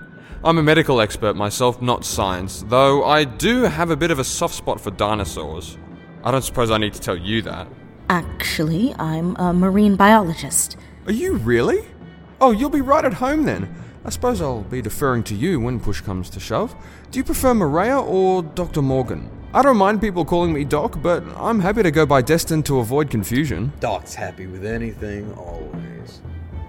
I'm 0.44 0.58
a 0.58 0.64
medical 0.64 1.00
expert 1.00 1.36
myself, 1.36 1.80
not 1.80 2.04
science, 2.04 2.66
though 2.68 3.06
I 3.06 3.24
do 3.24 3.66
have 3.66 3.92
a 3.92 3.96
bit 3.96 4.10
of 4.10 4.18
a 4.18 4.24
soft 4.24 4.56
spot 4.56 4.82
for 4.82 4.90
dinosaurs. 4.90 5.78
I 6.24 6.32
don't 6.32 6.42
suppose 6.42 6.72
I 6.72 6.80
need 6.80 6.96
to 6.96 7.00
tell 7.00 7.16
you 7.16 7.44
that. 7.44 7.68
Actually, 8.10 8.96
I'm 8.96 9.36
a 9.36 9.54
marine 9.54 9.96
biologist. 9.96 10.76
Are 11.06 11.12
you 11.12 11.36
really? 11.36 11.86
Oh, 12.42 12.50
you'll 12.50 12.72
be 12.72 12.82
right 12.82 13.06
at 13.06 13.14
home 13.14 13.44
then. 13.44 13.76
I 14.04 14.10
suppose 14.10 14.42
I'll 14.42 14.62
be 14.64 14.82
deferring 14.82 15.24
to 15.26 15.36
you 15.36 15.60
when 15.60 15.80
push 15.80 16.02
comes 16.02 16.32
to 16.32 16.40
shove. 16.40 16.76
Do 17.12 17.20
you 17.20 17.24
prefer 17.24 17.54
Maria 17.54 18.00
or 18.00 18.42
Dr. 18.42 18.82
Morgan? 18.82 19.30
I 19.56 19.62
don't 19.62 19.78
mind 19.78 20.02
people 20.02 20.26
calling 20.26 20.52
me 20.52 20.66
Doc, 20.66 21.02
but 21.02 21.24
I'm 21.38 21.62
happy 21.62 21.82
to 21.82 21.90
go 21.90 22.06
by 22.06 22.22
Destin 22.22 22.62
to 22.64 22.80
avoid 22.80 23.10
confusion. 23.10 23.72
Doc's 23.80 24.14
happy 24.14 24.48
with 24.48 24.66
anything, 24.66 25.32
always. 25.36 26.20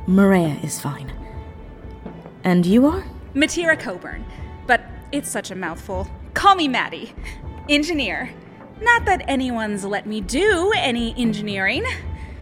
Maria 0.06 0.56
is 0.62 0.80
fine. 0.80 1.12
And 2.44 2.64
you 2.64 2.86
are? 2.86 3.04
Matira 3.34 3.76
Coburn. 3.76 4.24
But 4.68 4.82
it's 5.10 5.28
such 5.28 5.50
a 5.50 5.56
mouthful. 5.56 6.08
Call 6.34 6.54
me 6.54 6.68
Maddie. 6.68 7.12
Engineer. 7.68 8.30
Not 8.80 9.04
that 9.06 9.24
anyone's 9.26 9.84
let 9.84 10.06
me 10.06 10.20
do 10.20 10.72
any 10.76 11.12
engineering. 11.18 11.84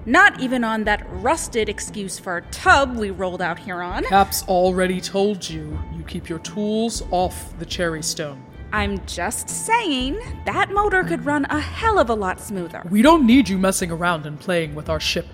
Not 0.04 0.40
even 0.40 0.62
on 0.62 0.84
that 0.84 1.06
rusted 1.08 1.70
excuse 1.70 2.18
for 2.18 2.36
a 2.36 2.42
tub 2.50 2.96
we 2.96 3.10
rolled 3.10 3.40
out 3.40 3.60
here 3.60 3.80
on. 3.80 4.04
Cap's 4.04 4.42
already 4.42 5.00
told 5.00 5.48
you 5.48 5.78
you 5.96 6.02
keep 6.02 6.28
your 6.28 6.40
tools 6.40 7.02
off 7.10 7.58
the 7.58 7.64
cherry 7.64 8.02
stone. 8.02 8.44
I'm 8.74 9.06
just 9.06 9.48
saying 9.48 10.18
that 10.46 10.72
motor 10.72 11.04
could 11.04 11.24
run 11.24 11.44
a 11.44 11.60
hell 11.60 11.96
of 11.96 12.10
a 12.10 12.14
lot 12.14 12.40
smoother. 12.40 12.82
We 12.90 13.02
don't 13.02 13.24
need 13.24 13.48
you 13.48 13.56
messing 13.56 13.92
around 13.92 14.26
and 14.26 14.38
playing 14.38 14.74
with 14.74 14.88
our 14.88 14.98
ship. 14.98 15.28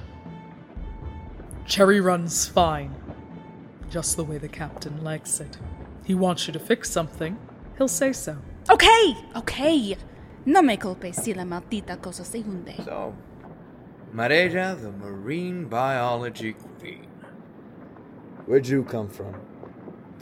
Cherry 1.65 2.03
runs 2.03 2.47
fine. 2.47 2.95
Just 3.89 4.19
the 4.19 4.25
way 4.25 4.37
the 4.37 4.47
captain 4.47 5.03
likes 5.03 5.41
it. 5.41 5.57
He 6.05 6.15
wants 6.15 6.47
you 6.47 6.53
to 6.53 6.59
fix 6.59 6.91
something, 6.91 7.39
he'll 7.79 7.89
say 7.89 8.13
so. 8.13 8.37
Okay, 8.69 9.17
okay. 9.35 9.97
No 10.45 10.61
me 10.61 10.77
culpes 10.77 11.25
si 11.25 11.33
la 11.33 11.45
maldita 11.45 11.99
cosa 11.99 12.27
se 12.27 12.43
hunde. 12.43 12.85
So, 12.85 13.17
Mareja, 14.15 14.79
the 14.79 14.93
marine 14.93 15.65
biology 15.65 16.53
queen. 16.53 17.09
Where'd 18.45 18.69
you 18.69 18.85
come 18.85 19.09
from? 19.09 19.50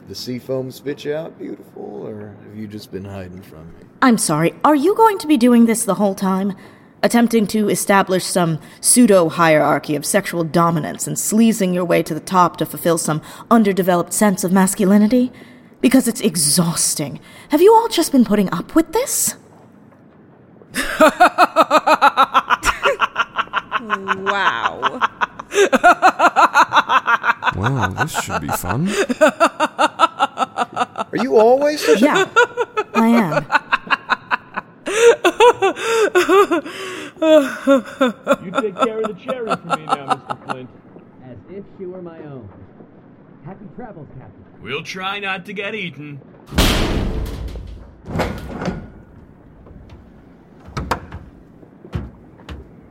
Did 0.08 0.16
the 0.16 0.20
sea 0.22 0.38
foam 0.38 0.70
spit 0.70 1.04
you 1.04 1.14
out 1.14 1.38
beautiful, 1.38 2.06
or 2.08 2.34
have 2.42 2.56
you 2.56 2.66
just 2.66 2.90
been 2.90 3.04
hiding 3.04 3.42
from 3.42 3.66
me? 3.74 3.84
I'm 4.00 4.16
sorry, 4.16 4.54
are 4.64 4.74
you 4.74 4.94
going 4.94 5.18
to 5.18 5.26
be 5.26 5.36
doing 5.36 5.66
this 5.66 5.84
the 5.84 5.96
whole 5.96 6.14
time? 6.14 6.56
Attempting 7.02 7.46
to 7.48 7.68
establish 7.68 8.24
some 8.24 8.58
pseudo 8.80 9.28
hierarchy 9.28 9.94
of 9.96 10.06
sexual 10.06 10.44
dominance 10.44 11.06
and 11.06 11.18
sleazing 11.18 11.74
your 11.74 11.84
way 11.84 12.02
to 12.02 12.14
the 12.14 12.20
top 12.20 12.56
to 12.56 12.64
fulfill 12.64 12.96
some 12.96 13.20
underdeveloped 13.50 14.14
sense 14.14 14.44
of 14.44 14.50
masculinity? 14.50 15.30
Because 15.82 16.08
it's 16.08 16.22
exhausting. 16.22 17.20
Have 17.50 17.60
you 17.60 17.74
all 17.74 17.88
just 17.88 18.10
been 18.10 18.24
putting 18.24 18.50
up 18.50 18.74
with 18.74 18.94
this? 18.94 19.36
Wow. 23.80 25.00
Well, 27.56 27.90
this 27.90 28.12
should 28.22 28.40
be 28.42 28.48
fun. 28.48 28.88
Are 29.20 31.08
you 31.14 31.36
always 31.38 31.84
such 31.84 32.02
Yeah, 32.02 32.28
I 32.94 33.08
am. 33.08 33.44
You 38.44 38.50
take 38.60 38.76
care 38.76 39.00
of 39.00 39.08
the 39.08 39.14
cherry 39.24 39.56
for 39.56 39.76
me 39.76 39.84
now, 39.86 40.06
Mr. 40.14 40.36
Flint. 40.44 40.70
As 41.24 41.36
if 41.50 41.64
she 41.78 41.86
were 41.86 42.02
my 42.02 42.18
own. 42.20 42.48
Happy 43.44 43.66
travels, 43.74 44.08
Captain. 44.18 44.44
We'll 44.62 44.82
try 44.82 45.18
not 45.18 45.46
to 45.46 45.52
get 45.52 45.74
eaten. 45.74 46.20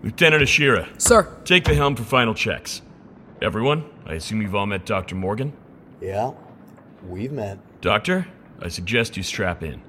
Lieutenant 0.07 0.41
Ashira, 0.41 0.87
Sir, 1.01 1.27
take 1.43 1.65
the 1.65 1.73
helm 1.75 1.93
for 1.97 2.03
final 2.03 2.33
checks. 2.33 2.81
Everyone, 3.41 3.83
I 4.05 4.13
assume 4.13 4.41
you've 4.41 4.55
all 4.55 4.65
met 4.65 4.85
Dr. 4.85 5.15
Morgan? 5.15 5.51
Yeah, 5.99 6.31
we've 7.05 7.33
met. 7.33 7.59
Doctor, 7.81 8.25
I 8.61 8.69
suggest 8.69 9.17
you 9.17 9.23
strap 9.23 9.61
in. 9.63 9.81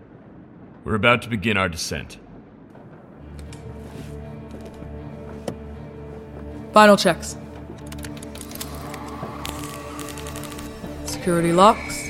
We're 0.83 0.97
about 0.97 1.23
to 1.23 1.29
begin 1.29 1.57
our 1.57 1.69
descent. 1.69 2.19
final 6.73 6.97
checks. 6.97 7.37
Security 11.05 11.53
locks. 11.53 12.09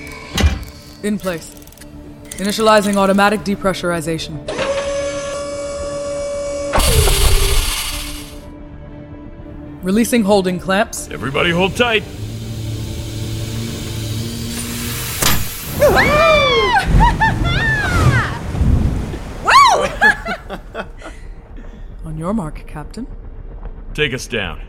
In 1.02 1.18
place. 1.18 1.54
Initializing 2.38 2.96
automatic 2.96 3.40
depressurization. 3.40 4.57
Releasing 9.88 10.22
holding 10.22 10.60
clamps. 10.60 11.08
Everybody 11.10 11.50
hold 11.50 11.74
tight. 11.74 12.02
On 22.04 22.18
your 22.18 22.34
mark, 22.34 22.66
Captain. 22.66 23.06
Take 23.94 24.12
us 24.12 24.26
down. 24.26 24.60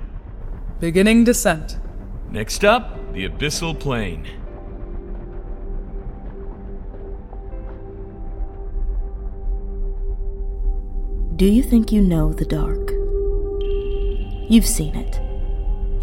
Beginning 0.80 1.26
descent. 1.26 1.80
Next 2.32 2.64
up, 2.64 3.12
the 3.12 3.28
Abyssal 3.28 3.78
Plain. 3.78 4.26
Do 11.36 11.46
you 11.46 11.62
think 11.62 11.92
you 11.92 12.00
know 12.00 12.32
the 12.32 12.46
dark? 12.46 12.99
You've 14.50 14.66
seen 14.66 14.96
it, 14.96 15.22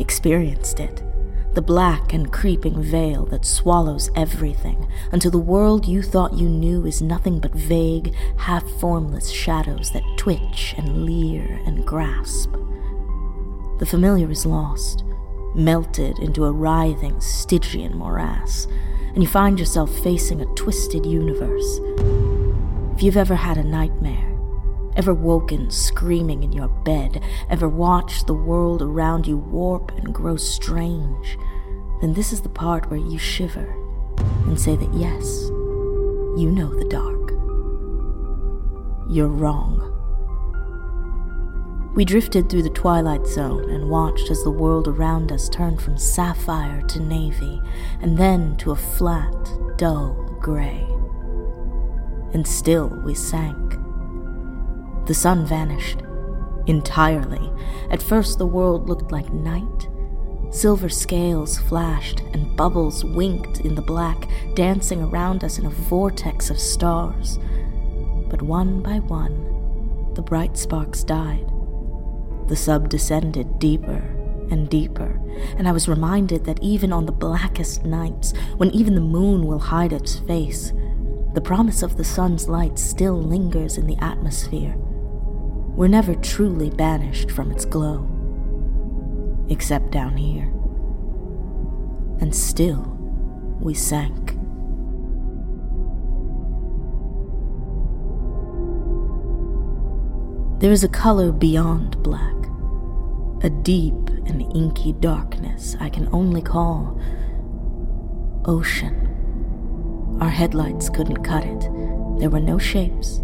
experienced 0.00 0.78
it, 0.78 1.02
the 1.54 1.62
black 1.62 2.12
and 2.12 2.32
creeping 2.32 2.80
veil 2.80 3.26
that 3.26 3.44
swallows 3.44 4.08
everything 4.14 4.86
until 5.10 5.32
the 5.32 5.38
world 5.38 5.84
you 5.84 6.00
thought 6.00 6.38
you 6.38 6.48
knew 6.48 6.86
is 6.86 7.02
nothing 7.02 7.40
but 7.40 7.50
vague, 7.50 8.14
half 8.36 8.62
formless 8.78 9.30
shadows 9.30 9.90
that 9.90 10.04
twitch 10.16 10.76
and 10.78 11.04
leer 11.04 11.60
and 11.66 11.84
grasp. 11.84 12.52
The 13.80 13.86
familiar 13.86 14.30
is 14.30 14.46
lost, 14.46 15.02
melted 15.56 16.20
into 16.20 16.44
a 16.44 16.52
writhing 16.52 17.20
Stygian 17.20 17.96
morass, 17.96 18.68
and 19.12 19.24
you 19.24 19.28
find 19.28 19.58
yourself 19.58 19.90
facing 20.04 20.40
a 20.40 20.54
twisted 20.54 21.04
universe. 21.04 21.80
If 22.94 23.02
you've 23.02 23.16
ever 23.16 23.34
had 23.34 23.58
a 23.58 23.64
nightmare, 23.64 24.35
ever 24.96 25.14
woken 25.14 25.70
screaming 25.70 26.42
in 26.42 26.52
your 26.52 26.68
bed, 26.68 27.22
ever 27.48 27.68
watched 27.68 28.26
the 28.26 28.34
world 28.34 28.82
around 28.82 29.26
you 29.26 29.36
warp 29.36 29.92
and 29.92 30.14
grow 30.14 30.36
strange, 30.36 31.38
then 32.00 32.14
this 32.14 32.32
is 32.32 32.40
the 32.40 32.48
part 32.48 32.90
where 32.90 32.98
you 32.98 33.18
shiver 33.18 33.74
and 34.46 34.58
say 34.58 34.76
that 34.76 34.94
yes, 34.94 35.48
you 36.38 36.50
know 36.50 36.74
the 36.74 36.88
dark. 36.88 37.30
You're 39.08 39.28
wrong. 39.28 39.92
We 41.94 42.04
drifted 42.04 42.50
through 42.50 42.64
the 42.64 42.70
twilight 42.70 43.26
zone 43.26 43.70
and 43.70 43.88
watched 43.88 44.30
as 44.30 44.42
the 44.42 44.50
world 44.50 44.86
around 44.86 45.32
us 45.32 45.48
turned 45.48 45.80
from 45.80 45.96
sapphire 45.96 46.82
to 46.82 47.00
navy, 47.00 47.62
and 48.02 48.18
then 48.18 48.56
to 48.58 48.72
a 48.72 48.76
flat, 48.76 49.32
dull 49.78 50.12
gray. 50.40 50.86
And 52.34 52.46
still 52.46 52.88
we 53.04 53.14
sank. 53.14 53.85
The 55.06 55.14
sun 55.14 55.46
vanished. 55.46 56.02
Entirely. 56.66 57.52
At 57.90 58.02
first, 58.02 58.38
the 58.38 58.46
world 58.46 58.88
looked 58.88 59.12
like 59.12 59.32
night. 59.32 59.88
Silver 60.50 60.88
scales 60.88 61.58
flashed, 61.58 62.20
and 62.32 62.56
bubbles 62.56 63.04
winked 63.04 63.60
in 63.60 63.74
the 63.74 63.82
black, 63.82 64.28
dancing 64.54 65.02
around 65.02 65.44
us 65.44 65.58
in 65.58 65.66
a 65.66 65.70
vortex 65.70 66.50
of 66.50 66.58
stars. 66.58 67.38
But 68.28 68.42
one 68.42 68.82
by 68.82 68.98
one, 68.98 70.12
the 70.14 70.22
bright 70.22 70.56
sparks 70.56 71.04
died. 71.04 71.46
The 72.48 72.56
sub 72.56 72.88
descended 72.88 73.58
deeper 73.58 74.02
and 74.50 74.68
deeper, 74.68 75.20
and 75.56 75.68
I 75.68 75.72
was 75.72 75.88
reminded 75.88 76.44
that 76.44 76.62
even 76.62 76.92
on 76.92 77.06
the 77.06 77.12
blackest 77.12 77.84
nights, 77.84 78.32
when 78.56 78.70
even 78.70 78.94
the 78.94 79.00
moon 79.00 79.46
will 79.46 79.58
hide 79.58 79.92
its 79.92 80.18
face, 80.20 80.72
the 81.34 81.40
promise 81.40 81.82
of 81.82 81.96
the 81.96 82.04
sun's 82.04 82.48
light 82.48 82.78
still 82.78 83.20
lingers 83.20 83.78
in 83.78 83.86
the 83.86 83.98
atmosphere. 83.98 84.76
We're 85.76 85.88
never 85.88 86.14
truly 86.14 86.70
banished 86.70 87.30
from 87.30 87.50
its 87.52 87.66
glow, 87.66 88.08
except 89.50 89.90
down 89.90 90.16
here. 90.16 90.50
And 92.18 92.34
still, 92.34 92.96
we 93.60 93.74
sank. 93.74 94.38
There 100.60 100.72
is 100.72 100.82
a 100.82 100.88
color 100.88 101.30
beyond 101.30 102.02
black, 102.02 102.34
a 103.42 103.50
deep 103.50 104.08
and 104.24 104.40
inky 104.56 104.94
darkness 104.94 105.76
I 105.78 105.90
can 105.90 106.08
only 106.10 106.40
call 106.40 106.98
ocean. 108.46 110.16
Our 110.22 110.30
headlights 110.30 110.88
couldn't 110.88 111.22
cut 111.22 111.44
it. 111.44 111.60
There 112.18 112.30
were 112.30 112.40
no 112.40 112.56
shapes, 112.56 113.20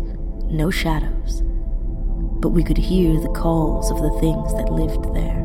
no 0.50 0.70
shadows, 0.70 1.42
but 2.42 2.48
we 2.48 2.64
could 2.64 2.76
hear 2.76 3.20
the 3.20 3.28
calls 3.28 3.88
of 3.92 4.02
the 4.02 4.10
things 4.18 4.52
that 4.54 4.68
lived 4.70 5.14
there. 5.14 5.40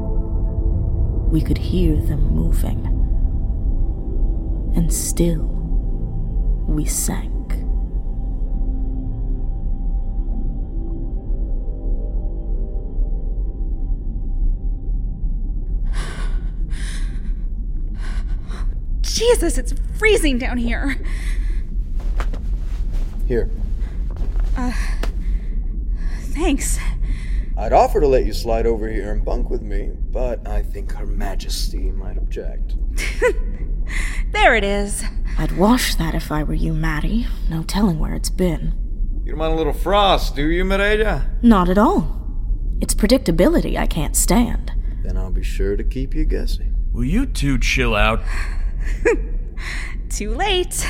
we 1.29 1.41
could 1.41 1.57
hear 1.57 1.95
them 1.95 2.21
moving. 2.31 2.85
And 4.75 4.91
still, 4.93 5.43
we 6.67 6.85
sank. 6.85 7.33
Jesus, 19.01 19.57
it's 19.57 19.73
freezing 19.97 20.37
down 20.37 20.57
here. 20.57 20.97
Here. 23.27 23.49
Uh, 24.55 24.71
Thanks. 26.37 26.79
I'd 27.57 27.73
offer 27.73 27.99
to 27.99 28.07
let 28.07 28.25
you 28.25 28.33
slide 28.33 28.67
over 28.67 28.87
here 28.87 29.11
and 29.11 29.25
bunk 29.25 29.49
with 29.49 29.61
me, 29.63 29.91
but 30.11 30.47
I 30.47 30.61
think 30.61 30.91
Her 30.93 31.07
Majesty 31.07 31.91
might 31.91 32.17
object. 32.17 32.75
There 34.31 34.55
it 34.55 34.63
is. 34.63 35.03
I'd 35.37 35.57
wash 35.57 35.95
that 35.95 36.13
if 36.13 36.31
I 36.31 36.43
were 36.43 36.53
you, 36.53 36.73
Maddie. 36.73 37.27
No 37.49 37.63
telling 37.63 37.99
where 37.99 38.13
it's 38.13 38.29
been. 38.29 38.73
You 39.23 39.31
don't 39.31 39.39
mind 39.39 39.53
a 39.53 39.55
little 39.55 39.73
frost, 39.73 40.35
do 40.35 40.47
you, 40.47 40.63
Mireya? 40.63 41.41
Not 41.41 41.69
at 41.69 41.77
all. 41.77 42.15
It's 42.81 42.93
predictability 42.93 43.77
I 43.77 43.87
can't 43.87 44.15
stand. 44.15 44.73
Then 45.03 45.17
I'll 45.17 45.31
be 45.31 45.43
sure 45.43 45.75
to 45.75 45.83
keep 45.83 46.13
you 46.13 46.25
guessing. 46.25 46.75
Will 46.91 47.05
you 47.05 47.25
two 47.25 47.57
chill 47.57 47.95
out? 47.95 48.21
Too 50.09 50.33
late. 50.35 50.85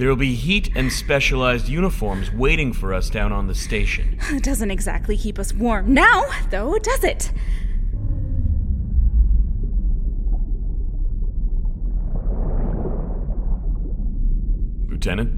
There'll 0.00 0.16
be 0.16 0.34
heat 0.34 0.70
and 0.74 0.90
specialized 0.90 1.68
uniforms 1.68 2.32
waiting 2.32 2.72
for 2.72 2.94
us 2.94 3.10
down 3.10 3.32
on 3.32 3.48
the 3.48 3.54
station. 3.54 4.18
It 4.30 4.42
doesn't 4.42 4.70
exactly 4.70 5.14
keep 5.14 5.38
us 5.38 5.52
warm 5.52 5.92
now, 5.92 6.24
though, 6.48 6.78
does 6.78 7.04
it? 7.04 7.30
Lieutenant, 14.88 15.34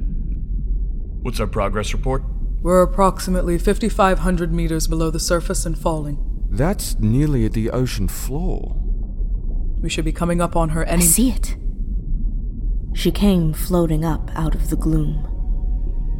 what's 1.22 1.40
our 1.40 1.48
progress 1.48 1.92
report? 1.92 2.22
We're 2.60 2.82
approximately 2.82 3.58
5,500 3.58 4.52
meters 4.52 4.86
below 4.86 5.10
the 5.10 5.18
surface 5.18 5.66
and 5.66 5.76
falling. 5.76 6.46
That's 6.52 6.96
nearly 7.00 7.44
at 7.46 7.52
the 7.54 7.70
ocean 7.70 8.06
floor. 8.06 8.76
We 9.80 9.88
should 9.88 10.04
be 10.04 10.12
coming 10.12 10.40
up 10.40 10.54
on 10.54 10.68
her 10.68 10.86
I 10.86 10.92
any. 10.92 11.02
see 11.02 11.30
it. 11.30 11.56
She 12.92 13.10
came 13.10 13.52
floating 13.52 14.04
up 14.04 14.30
out 14.34 14.54
of 14.54 14.70
the 14.70 14.76
gloom. 14.76 15.28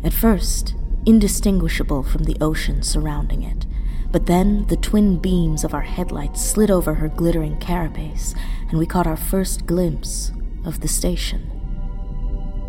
At 0.04 0.12
first, 0.12 0.74
indistinguishable 1.06 2.02
from 2.02 2.24
the 2.24 2.36
ocean 2.40 2.82
surrounding 2.82 3.42
it, 3.42 3.66
but 4.10 4.26
then 4.26 4.66
the 4.66 4.76
twin 4.76 5.18
beams 5.18 5.64
of 5.64 5.74
our 5.74 5.82
headlights 5.82 6.44
slid 6.44 6.70
over 6.70 6.94
her 6.94 7.08
glittering 7.08 7.58
carapace, 7.58 8.34
and 8.68 8.78
we 8.78 8.86
caught 8.86 9.06
our 9.06 9.16
first 9.16 9.66
glimpse 9.66 10.32
of 10.64 10.80
the 10.80 10.88
station. 10.88 11.48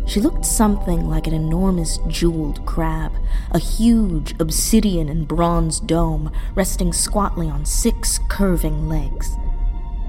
She 0.06 0.20
looked 0.20 0.44
something 0.44 1.08
like 1.08 1.26
an 1.26 1.32
enormous 1.32 1.98
jeweled 2.08 2.64
crab, 2.66 3.12
a 3.52 3.58
huge 3.58 4.34
obsidian 4.38 5.08
and 5.08 5.26
bronze 5.26 5.80
dome 5.80 6.30
resting 6.54 6.92
squatly 6.92 7.50
on 7.50 7.64
six 7.64 8.18
curving 8.28 8.88
legs. 8.88 9.36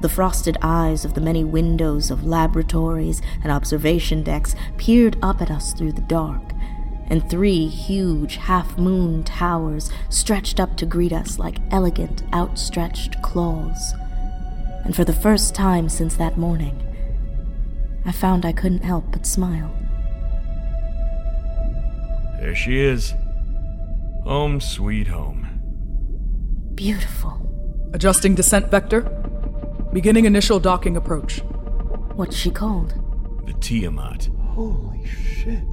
The 0.06 0.10
frosted 0.10 0.60
eyes 0.62 1.04
of 1.04 1.15
the 1.15 1.20
many 1.20 1.44
windows 1.44 2.12
of 2.12 2.28
laboratories 2.28 3.24
and 3.41 3.52
observation 3.52 4.22
decks 4.22 4.54
peered 4.78 5.18
up 5.24 5.41
at 5.41 5.50
us 5.50 5.74
through 5.74 5.94
the 5.94 6.02
dark, 6.02 6.44
and 7.08 7.28
three 7.28 7.68
huge 7.68 8.36
half 8.36 8.78
moon 8.78 9.24
towers 9.24 9.89
stretched 10.10 10.60
up 10.60 10.78
to 10.78 10.86
greet 10.86 11.12
us 11.12 11.39
like 11.39 11.58
elegant, 11.72 12.22
outstretched 12.36 13.20
claws. 13.24 13.96
And 14.84 14.96
for 14.96 15.06
the 15.06 15.12
first 15.12 15.56
time 15.56 15.89
since 15.89 16.15
that 16.18 16.38
morning, 16.38 16.80
I 18.06 18.12
found 18.12 18.46
I 18.46 18.52
couldn't 18.52 18.84
help 18.84 19.06
but 19.12 19.26
smile. 19.26 19.76
There 22.39 22.54
she 22.54 22.80
is. 22.80 23.15
Home 24.24 24.62
sweet 24.62 25.08
home. 25.08 25.48
Beautiful. 26.76 27.41
Adjusting 27.91 28.36
descent 28.36 28.70
vector. 28.70 29.10
Beginning 29.95 30.25
initial 30.25 30.60
docking 30.60 30.97
approach. 30.97 31.39
What's 32.15 32.36
she 32.36 32.51
called? 32.51 32.95
The 33.45 33.53
Tiamat. 33.53 34.27
Holy 34.49 35.05
shit. 35.05 35.63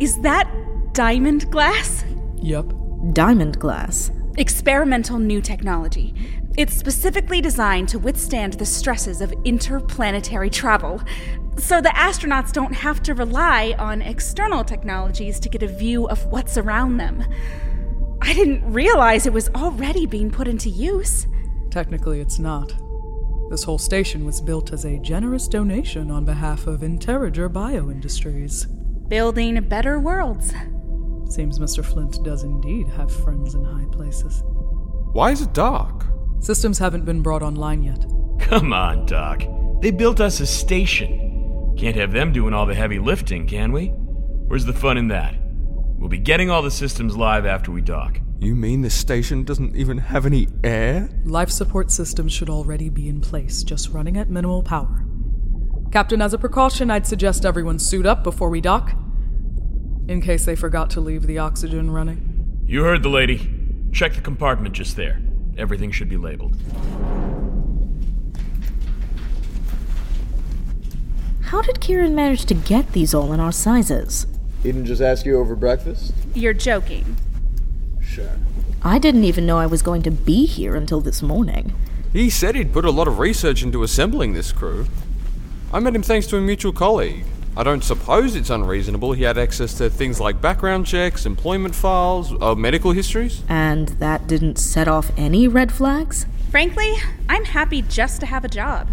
Is 0.00 0.20
that 0.22 0.52
diamond 0.92 1.48
glass? 1.52 2.04
Yep. 2.42 2.72
Diamond 3.12 3.60
glass. 3.60 4.10
Experimental 4.38 5.20
new 5.20 5.40
technology. 5.40 6.16
It's 6.58 6.74
specifically 6.74 7.40
designed 7.40 7.88
to 7.90 8.00
withstand 8.00 8.54
the 8.54 8.66
stresses 8.66 9.20
of 9.20 9.32
interplanetary 9.44 10.50
travel, 10.50 11.00
so 11.56 11.80
the 11.80 11.90
astronauts 11.90 12.50
don't 12.50 12.74
have 12.74 13.00
to 13.04 13.14
rely 13.14 13.76
on 13.78 14.02
external 14.02 14.64
technologies 14.64 15.38
to 15.38 15.48
get 15.48 15.62
a 15.62 15.68
view 15.68 16.08
of 16.08 16.26
what's 16.26 16.58
around 16.58 16.96
them. 16.96 17.24
I 18.20 18.32
didn't 18.32 18.68
realize 18.72 19.26
it 19.26 19.32
was 19.32 19.48
already 19.50 20.06
being 20.06 20.32
put 20.32 20.48
into 20.48 20.68
use. 20.68 21.28
Technically, 21.70 22.18
it's 22.20 22.40
not. 22.40 22.74
This 23.50 23.64
whole 23.64 23.78
station 23.78 24.24
was 24.24 24.40
built 24.40 24.72
as 24.72 24.84
a 24.84 25.00
generous 25.00 25.48
donation 25.48 26.08
on 26.08 26.24
behalf 26.24 26.68
of 26.68 26.82
Interiger 26.82 27.50
Bioindustries. 27.50 28.68
Building 29.08 29.60
better 29.68 29.98
worlds. 29.98 30.54
Seems 31.28 31.58
Mr. 31.58 31.84
Flint 31.84 32.22
does 32.22 32.44
indeed 32.44 32.86
have 32.90 33.12
friends 33.12 33.56
in 33.56 33.64
high 33.64 33.88
places. 33.90 34.44
Why 35.12 35.32
is 35.32 35.42
it 35.42 35.52
dark? 35.52 36.06
Systems 36.38 36.78
haven't 36.78 37.04
been 37.04 37.22
brought 37.22 37.42
online 37.42 37.82
yet. 37.82 38.06
Come 38.38 38.72
on, 38.72 39.04
Doc. 39.06 39.42
They 39.80 39.90
built 39.90 40.20
us 40.20 40.38
a 40.38 40.46
station. 40.46 41.74
Can't 41.76 41.96
have 41.96 42.12
them 42.12 42.32
doing 42.32 42.54
all 42.54 42.66
the 42.66 42.74
heavy 42.76 43.00
lifting, 43.00 43.48
can 43.48 43.72
we? 43.72 43.88
Where's 44.46 44.64
the 44.64 44.72
fun 44.72 44.96
in 44.96 45.08
that? 45.08 45.34
We'll 45.98 46.08
be 46.08 46.18
getting 46.18 46.50
all 46.50 46.62
the 46.62 46.70
systems 46.70 47.16
live 47.16 47.46
after 47.46 47.72
we 47.72 47.80
dock. 47.80 48.20
You 48.40 48.54
mean 48.54 48.80
this 48.80 48.94
station 48.94 49.44
doesn't 49.44 49.76
even 49.76 49.98
have 49.98 50.24
any 50.24 50.48
air? 50.64 51.10
Life 51.26 51.50
support 51.50 51.90
systems 51.90 52.32
should 52.32 52.48
already 52.48 52.88
be 52.88 53.06
in 53.06 53.20
place, 53.20 53.62
just 53.62 53.90
running 53.90 54.16
at 54.16 54.30
minimal 54.30 54.62
power. 54.62 55.04
Captain, 55.92 56.22
as 56.22 56.32
a 56.32 56.38
precaution, 56.38 56.90
I'd 56.90 57.06
suggest 57.06 57.44
everyone 57.44 57.78
suit 57.78 58.06
up 58.06 58.24
before 58.24 58.48
we 58.48 58.62
dock, 58.62 58.92
in 60.08 60.22
case 60.22 60.46
they 60.46 60.56
forgot 60.56 60.88
to 60.90 61.02
leave 61.02 61.26
the 61.26 61.36
oxygen 61.36 61.90
running. 61.90 62.62
You 62.64 62.82
heard 62.82 63.02
the 63.02 63.10
lady. 63.10 63.46
Check 63.92 64.14
the 64.14 64.22
compartment 64.22 64.74
just 64.74 64.96
there. 64.96 65.20
Everything 65.58 65.90
should 65.90 66.08
be 66.08 66.16
labeled. 66.16 66.56
How 71.42 71.60
did 71.60 71.82
Kieran 71.82 72.14
manage 72.14 72.46
to 72.46 72.54
get 72.54 72.92
these 72.92 73.12
all 73.12 73.34
in 73.34 73.40
our 73.40 73.52
sizes? 73.52 74.26
He 74.62 74.72
didn't 74.72 74.86
just 74.86 75.02
ask 75.02 75.26
you 75.26 75.38
over 75.38 75.54
breakfast? 75.54 76.14
You're 76.34 76.54
joking. 76.54 77.18
Sure. 78.10 78.36
I 78.82 78.98
didn't 78.98 79.24
even 79.24 79.46
know 79.46 79.58
I 79.58 79.66
was 79.66 79.82
going 79.82 80.02
to 80.02 80.10
be 80.10 80.44
here 80.44 80.74
until 80.74 81.00
this 81.00 81.22
morning. 81.22 81.74
He 82.12 82.28
said 82.28 82.56
he'd 82.56 82.72
put 82.72 82.84
a 82.84 82.90
lot 82.90 83.06
of 83.06 83.20
research 83.20 83.62
into 83.62 83.84
assembling 83.84 84.32
this 84.32 84.50
crew. 84.50 84.86
I 85.72 85.78
met 85.78 85.94
him 85.94 86.02
thanks 86.02 86.26
to 86.28 86.36
a 86.36 86.40
mutual 86.40 86.72
colleague. 86.72 87.24
I 87.56 87.62
don't 87.62 87.84
suppose 87.84 88.34
it's 88.34 88.50
unreasonable 88.50 89.12
he 89.12 89.22
had 89.22 89.38
access 89.38 89.74
to 89.74 89.90
things 89.90 90.18
like 90.18 90.40
background 90.40 90.86
checks, 90.86 91.24
employment 91.24 91.74
files, 91.74 92.32
uh, 92.40 92.56
medical 92.56 92.90
histories. 92.90 93.42
And 93.48 93.88
that 94.00 94.26
didn't 94.26 94.56
set 94.56 94.88
off 94.88 95.12
any 95.16 95.46
red 95.46 95.70
flags? 95.70 96.26
Frankly, 96.50 96.94
I'm 97.28 97.44
happy 97.44 97.82
just 97.82 98.20
to 98.20 98.26
have 98.26 98.44
a 98.44 98.48
job. 98.48 98.88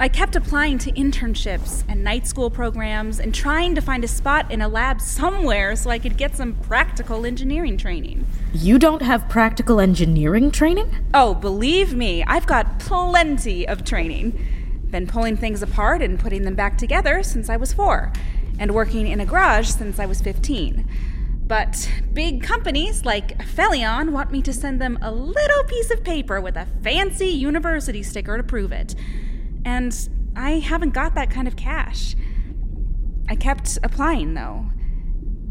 I 0.00 0.06
kept 0.06 0.36
applying 0.36 0.78
to 0.78 0.92
internships 0.92 1.82
and 1.88 2.04
night 2.04 2.24
school 2.24 2.50
programs 2.50 3.18
and 3.18 3.34
trying 3.34 3.74
to 3.74 3.80
find 3.80 4.04
a 4.04 4.08
spot 4.08 4.48
in 4.48 4.62
a 4.62 4.68
lab 4.68 5.00
somewhere 5.00 5.74
so 5.74 5.90
I 5.90 5.98
could 5.98 6.16
get 6.16 6.36
some 6.36 6.54
practical 6.54 7.26
engineering 7.26 7.76
training. 7.76 8.24
You 8.52 8.78
don't 8.78 9.02
have 9.02 9.28
practical 9.28 9.80
engineering 9.80 10.52
training? 10.52 10.94
Oh, 11.12 11.34
believe 11.34 11.96
me, 11.96 12.22
I've 12.22 12.46
got 12.46 12.78
plenty 12.78 13.66
of 13.66 13.84
training. 13.84 14.38
Been 14.88 15.08
pulling 15.08 15.36
things 15.36 15.62
apart 15.62 16.00
and 16.00 16.16
putting 16.16 16.44
them 16.44 16.54
back 16.54 16.78
together 16.78 17.24
since 17.24 17.50
I 17.50 17.56
was 17.56 17.72
four, 17.72 18.12
and 18.56 18.76
working 18.76 19.08
in 19.08 19.18
a 19.18 19.26
garage 19.26 19.66
since 19.66 19.98
I 19.98 20.06
was 20.06 20.20
15. 20.20 20.88
But 21.44 21.90
big 22.12 22.44
companies 22.44 23.04
like 23.04 23.42
Felion 23.42 24.10
want 24.12 24.30
me 24.30 24.42
to 24.42 24.52
send 24.52 24.80
them 24.80 24.96
a 25.02 25.10
little 25.10 25.64
piece 25.64 25.90
of 25.90 26.04
paper 26.04 26.40
with 26.40 26.56
a 26.56 26.66
fancy 26.84 27.26
university 27.26 28.04
sticker 28.04 28.36
to 28.36 28.44
prove 28.44 28.70
it. 28.70 28.94
And 29.64 30.08
I 30.36 30.58
haven't 30.58 30.94
got 30.94 31.14
that 31.14 31.30
kind 31.30 31.48
of 31.48 31.56
cash. 31.56 32.14
I 33.28 33.34
kept 33.34 33.78
applying, 33.82 34.34
though. 34.34 34.66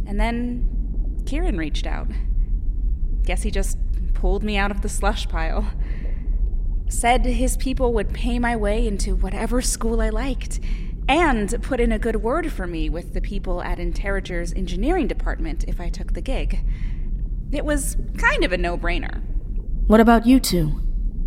And 0.05 0.19
then 0.19 1.21
Kieran 1.25 1.57
reached 1.57 1.85
out. 1.85 2.07
Guess 3.23 3.43
he 3.43 3.51
just 3.51 3.77
pulled 4.13 4.43
me 4.43 4.57
out 4.57 4.71
of 4.71 4.81
the 4.81 4.89
slush 4.89 5.27
pile. 5.27 5.69
Said 6.89 7.25
his 7.25 7.57
people 7.57 7.93
would 7.93 8.13
pay 8.13 8.39
my 8.39 8.55
way 8.55 8.87
into 8.87 9.15
whatever 9.15 9.61
school 9.61 10.01
I 10.01 10.09
liked, 10.09 10.61
and 11.09 11.61
put 11.61 11.81
in 11.81 11.91
a 11.91 11.99
good 11.99 12.17
word 12.17 12.51
for 12.51 12.65
me 12.65 12.89
with 12.89 13.13
the 13.13 13.21
people 13.21 13.61
at 13.61 13.79
Interiger's 13.79 14.53
engineering 14.53 15.07
department 15.07 15.65
if 15.67 15.81
I 15.81 15.89
took 15.89 16.13
the 16.13 16.21
gig. 16.21 16.59
It 17.51 17.65
was 17.65 17.97
kind 18.17 18.43
of 18.43 18.53
a 18.53 18.57
no 18.57 18.77
brainer. 18.77 19.21
What 19.87 19.99
about 19.99 20.25
you 20.25 20.39
two? 20.39 20.81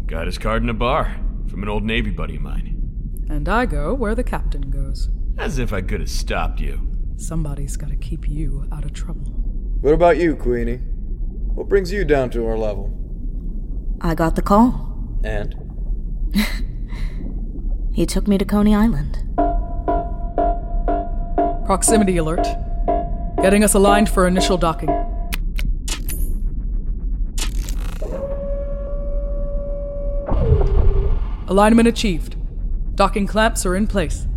Got 0.06 0.26
his 0.26 0.38
card 0.38 0.62
in 0.62 0.68
a 0.68 0.74
bar 0.74 1.14
from 1.50 1.62
an 1.62 1.68
old 1.68 1.84
Navy 1.84 2.10
buddy 2.10 2.36
of 2.36 2.42
mine. 2.42 2.76
And 3.28 3.48
I 3.48 3.66
go 3.66 3.92
where 3.94 4.14
the 4.14 4.24
captain 4.24 4.70
goes. 4.70 5.08
As 5.36 5.58
if 5.58 5.72
I 5.72 5.82
could 5.82 6.00
have 6.00 6.10
stopped 6.10 6.60
you. 6.60 6.88
Somebody's 7.16 7.76
gotta 7.76 7.96
keep 7.96 8.28
you 8.28 8.66
out 8.72 8.84
of 8.84 8.92
trouble. 8.92 9.24
What 9.80 9.94
about 9.94 10.18
you, 10.18 10.36
Queenie? 10.36 10.76
What 11.54 11.68
brings 11.68 11.92
you 11.92 12.04
down 12.04 12.30
to 12.30 12.46
our 12.46 12.56
level? 12.56 12.96
I 14.00 14.14
got 14.14 14.36
the 14.36 14.42
call. 14.42 15.18
And? 15.24 15.54
He 17.92 18.06
took 18.06 18.28
me 18.28 18.38
to 18.38 18.44
Coney 18.44 18.74
Island. 18.74 19.18
Proximity 21.66 22.16
alert. 22.16 22.46
Getting 23.42 23.64
us 23.64 23.74
aligned 23.74 24.08
for 24.08 24.26
initial 24.26 24.56
docking. 24.56 24.88
Alignment 31.50 31.88
achieved. 31.88 32.36
Docking 32.94 33.26
clamps 33.26 33.66
are 33.66 33.74
in 33.74 33.88
place. 33.88 34.28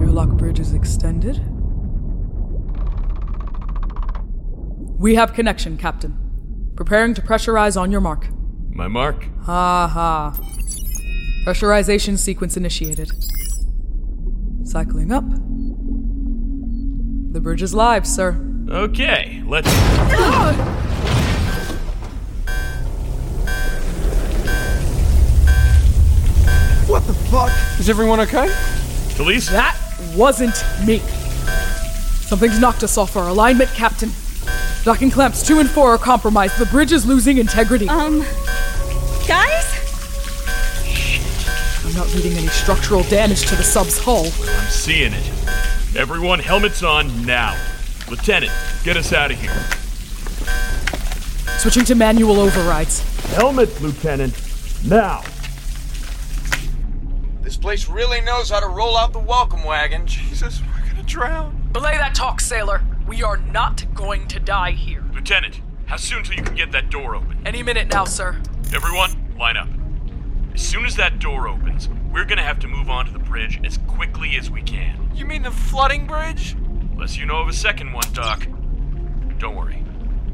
Airlock 0.00 0.30
bridge 0.30 0.58
is 0.58 0.74
extended. 0.74 1.36
We 4.98 5.14
have 5.14 5.34
connection, 5.34 5.76
Captain. 5.76 6.18
Preparing 6.74 7.14
to 7.14 7.22
pressurize 7.22 7.80
on 7.80 7.92
your 7.92 8.00
mark. 8.00 8.26
My 8.70 8.88
mark? 8.88 9.24
Ha 9.42 9.86
ha. 9.86 10.36
Pressurization 11.46 12.18
sequence 12.18 12.56
initiated. 12.56 13.08
Cycling 14.64 15.12
up. 15.12 15.24
The 17.32 17.40
bridge 17.40 17.62
is 17.62 17.72
live, 17.72 18.04
sir. 18.04 18.36
Okay, 18.68 19.44
let's. 19.46 19.68
Ah! 19.70 20.83
Is 27.78 27.88
everyone 27.90 28.20
okay? 28.20 28.48
Felice? 29.16 29.48
That 29.50 29.76
wasn't 30.16 30.54
me. 30.86 31.00
Something's 32.24 32.58
knocked 32.58 32.82
us 32.82 32.96
off 32.96 33.16
our 33.16 33.28
alignment, 33.28 33.70
Captain. 33.70 34.10
Docking 34.84 35.10
clamps 35.10 35.46
two 35.46 35.60
and 35.60 35.68
four 35.68 35.90
are 35.94 35.98
compromised. 35.98 36.58
The 36.58 36.66
bridge 36.66 36.92
is 36.92 37.04
losing 37.06 37.38
integrity. 37.38 37.88
Um, 37.88 38.20
guys? 39.26 39.70
I'm 41.84 41.94
not 41.94 42.12
reading 42.14 42.32
any 42.32 42.48
structural 42.48 43.02
damage 43.04 43.46
to 43.46 43.56
the 43.56 43.62
sub's 43.62 43.98
hull. 43.98 44.24
I'm 44.26 44.70
seeing 44.70 45.12
it. 45.12 45.96
Everyone, 45.96 46.38
helmets 46.38 46.82
on 46.82 47.24
now. 47.24 47.58
Lieutenant, 48.08 48.52
get 48.84 48.96
us 48.96 49.12
out 49.12 49.30
of 49.30 49.40
here. 49.40 49.54
Switching 51.58 51.84
to 51.84 51.94
manual 51.94 52.40
overrides. 52.40 53.00
Helmets, 53.34 53.80
Lieutenant, 53.80 54.34
now. 54.84 55.22
This 57.64 57.86
place 57.86 57.88
really 57.88 58.20
knows 58.20 58.50
how 58.50 58.60
to 58.60 58.66
roll 58.66 58.94
out 58.94 59.14
the 59.14 59.18
welcome 59.18 59.64
wagon. 59.64 60.06
Jesus, 60.06 60.60
we're 60.60 60.86
gonna 60.90 61.02
drown. 61.02 61.70
Belay 61.72 61.96
that 61.96 62.14
talk, 62.14 62.42
sailor. 62.42 62.82
We 63.08 63.22
are 63.22 63.38
not 63.38 63.86
going 63.94 64.28
to 64.28 64.38
die 64.38 64.72
here. 64.72 65.02
Lieutenant, 65.14 65.62
how 65.86 65.96
soon 65.96 66.24
till 66.24 66.36
you 66.36 66.42
can 66.42 66.54
get 66.54 66.72
that 66.72 66.90
door 66.90 67.14
open? 67.14 67.38
Any 67.46 67.62
minute 67.62 67.88
now, 67.88 68.04
sir. 68.04 68.38
Everyone, 68.74 69.34
line 69.38 69.56
up. 69.56 69.68
As 70.52 70.60
soon 70.60 70.84
as 70.84 70.94
that 70.96 71.20
door 71.20 71.48
opens, 71.48 71.88
we're 72.12 72.26
gonna 72.26 72.42
have 72.42 72.58
to 72.58 72.68
move 72.68 72.90
onto 72.90 73.10
the 73.10 73.18
bridge 73.18 73.58
as 73.64 73.78
quickly 73.86 74.36
as 74.36 74.50
we 74.50 74.60
can. 74.60 75.10
You 75.14 75.24
mean 75.24 75.40
the 75.40 75.50
flooding 75.50 76.06
bridge? 76.06 76.52
Unless 76.92 77.16
you 77.16 77.24
know 77.24 77.38
of 77.38 77.48
a 77.48 77.54
second 77.54 77.94
one, 77.94 78.12
Doc. 78.12 78.46
Don't 79.38 79.56
worry. 79.56 79.82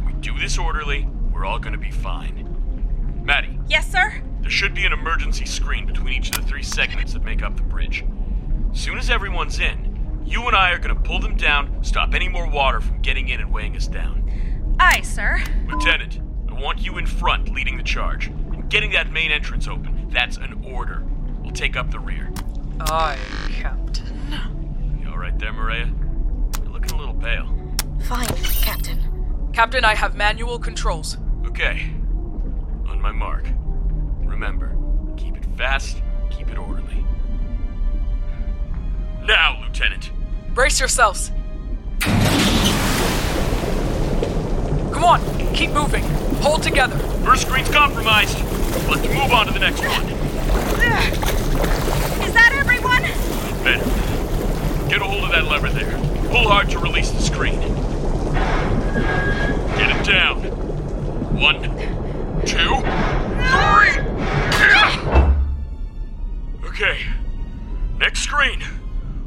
We 0.04 0.14
do 0.14 0.36
this 0.36 0.58
orderly, 0.58 1.08
we're 1.32 1.44
all 1.44 1.60
gonna 1.60 1.78
be 1.78 1.92
fine. 1.92 3.22
Maddie, 3.22 3.56
Yes, 3.68 3.88
sir? 3.88 4.20
There 4.40 4.50
should 4.50 4.74
be 4.74 4.84
an 4.84 4.92
emergency 4.92 5.44
screen 5.44 5.86
between 5.86 6.14
each 6.14 6.30
of 6.30 6.36
the 6.36 6.42
three 6.42 6.62
segments 6.62 7.12
that 7.12 7.24
make 7.24 7.42
up 7.42 7.56
the 7.56 7.62
bridge. 7.62 8.04
Soon 8.72 8.98
as 8.98 9.10
everyone's 9.10 9.60
in, 9.60 10.22
you 10.24 10.46
and 10.46 10.56
I 10.56 10.70
are 10.70 10.78
gonna 10.78 10.94
pull 10.94 11.18
them 11.18 11.36
down, 11.36 11.82
stop 11.82 12.14
any 12.14 12.28
more 12.28 12.48
water 12.48 12.80
from 12.80 13.00
getting 13.02 13.28
in 13.28 13.40
and 13.40 13.52
weighing 13.52 13.76
us 13.76 13.86
down. 13.86 14.76
Aye, 14.78 15.02
sir. 15.02 15.42
Lieutenant, 15.68 16.20
I 16.48 16.54
want 16.54 16.80
you 16.80 16.98
in 16.98 17.06
front 17.06 17.52
leading 17.52 17.76
the 17.76 17.82
charge. 17.82 18.28
And 18.28 18.68
getting 18.70 18.92
that 18.92 19.10
main 19.10 19.30
entrance 19.30 19.68
open, 19.68 20.08
that's 20.10 20.36
an 20.36 20.64
order. 20.64 21.04
We'll 21.42 21.52
take 21.52 21.76
up 21.76 21.90
the 21.90 21.98
rear. 21.98 22.32
Aye, 22.80 23.18
Captain. 23.50 24.16
You 25.02 25.08
alright 25.08 25.38
there, 25.38 25.52
Maria? 25.52 25.92
You're 26.62 26.72
looking 26.72 26.92
a 26.92 26.96
little 26.96 27.14
pale. 27.14 27.52
Fine, 28.06 28.28
Captain. 28.62 29.50
Captain, 29.52 29.84
I 29.84 29.94
have 29.94 30.14
manual 30.14 30.58
controls. 30.58 31.18
Okay. 31.46 31.90
On 32.88 33.00
my 33.00 33.12
mark. 33.12 33.46
Remember, 34.40 34.74
keep 35.18 35.36
it 35.36 35.44
fast, 35.58 36.00
keep 36.30 36.48
it 36.48 36.56
orderly. 36.56 37.04
Now, 39.22 39.60
Lieutenant. 39.62 40.12
Brace 40.54 40.80
yourselves. 40.80 41.30
Come 44.94 45.04
on, 45.04 45.20
keep 45.54 45.72
moving. 45.72 46.02
Hold 46.40 46.62
together. 46.62 46.96
First 47.22 47.48
screen's 47.48 47.68
compromised. 47.68 48.38
Let's 48.88 49.06
move 49.08 49.30
on 49.30 49.46
to 49.46 49.52
the 49.52 49.58
next 49.58 49.80
one. 49.80 50.06
Is 52.22 52.32
that 52.32 52.52
everyone? 52.54 53.02
Better. 53.62 54.88
Get 54.88 55.02
a 55.02 55.04
hold 55.04 55.24
of 55.24 55.32
that 55.32 55.44
lever 55.48 55.68
there. 55.68 55.98
Pull 56.30 56.48
hard 56.48 56.70
to 56.70 56.78
release 56.78 57.10
the 57.10 57.20
screen. 57.20 57.60
Get 59.76 60.00
it 60.00 60.06
down. 60.06 60.38
One, 61.38 61.62
Yeah. 62.46 63.29
Okay. 66.64 66.98
Next 67.98 68.20
screen. 68.20 68.62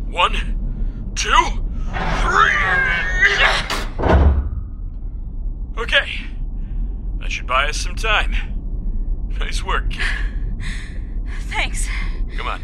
One, 0.09 0.34
two, 1.16 1.30
three. 2.22 2.53
Okay. 5.78 6.07
That 7.20 7.32
should 7.32 7.45
buy 7.45 7.70
us 7.70 7.78
some 7.78 7.95
time. 7.95 8.34
Nice 9.39 9.64
work, 9.64 9.91
kid. 9.91 10.03
Thanks. 11.49 11.88
Come 12.36 12.47
on. 12.47 12.61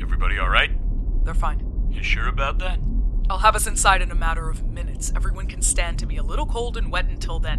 Everybody 0.00 0.38
all 0.38 0.48
right? 0.50 0.70
They're 1.24 1.32
fine. 1.34 1.88
You 1.90 2.02
sure 2.02 2.28
about 2.28 2.58
that? 2.58 2.78
I'll 3.30 3.38
have 3.38 3.47
us 3.58 3.66
inside 3.66 4.00
in 4.00 4.12
a 4.12 4.14
matter 4.14 4.48
of 4.48 4.64
minutes. 4.68 5.12
Everyone 5.16 5.48
can 5.48 5.60
stand 5.60 5.98
to 5.98 6.06
be 6.06 6.16
a 6.16 6.22
little 6.22 6.46
cold 6.46 6.76
and 6.76 6.92
wet 6.92 7.06
until 7.06 7.40
then. 7.40 7.58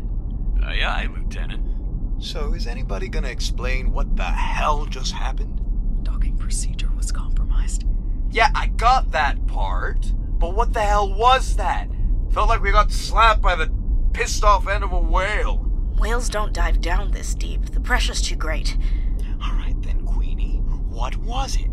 Uh, 0.64 0.68
aye, 0.68 0.82
aye, 0.82 1.10
Lieutenant. 1.14 2.24
So, 2.24 2.54
is 2.54 2.68
anybody 2.68 3.10
gonna 3.10 3.28
explain 3.28 3.92
what 3.92 4.16
the 4.16 4.24
hell 4.24 4.86
just 4.86 5.12
happened? 5.12 5.60
Docking 6.04 6.38
procedure 6.38 6.90
was 6.96 7.12
compromised. 7.12 7.84
Yeah, 8.32 8.50
I 8.56 8.68
got 8.68 9.12
that 9.12 9.46
part. 9.46 10.14
But 10.40 10.56
what 10.56 10.72
the 10.72 10.80
hell 10.80 11.14
was 11.14 11.58
that? 11.58 11.90
Felt 12.32 12.48
like 12.48 12.62
we 12.62 12.72
got 12.72 12.94
slapped 12.94 13.42
by 13.42 13.56
the 13.56 13.70
pissed 14.14 14.46
off 14.46 14.70
end 14.70 14.86
of 14.86 14.94
a 14.94 15.00
whale. 15.00 15.58
Whales 16.00 16.30
don't 16.30 16.54
dive 16.54 16.80
down 16.80 17.12
this 17.12 17.36
deep. 17.36 17.72
The 17.72 17.82
pressure's 17.82 18.22
too 18.22 18.38
great. 18.38 18.78
Alright 19.44 19.82
then, 19.82 20.06
Queenie. 20.06 20.62
What 20.88 21.18
was 21.18 21.58
it? 21.58 21.69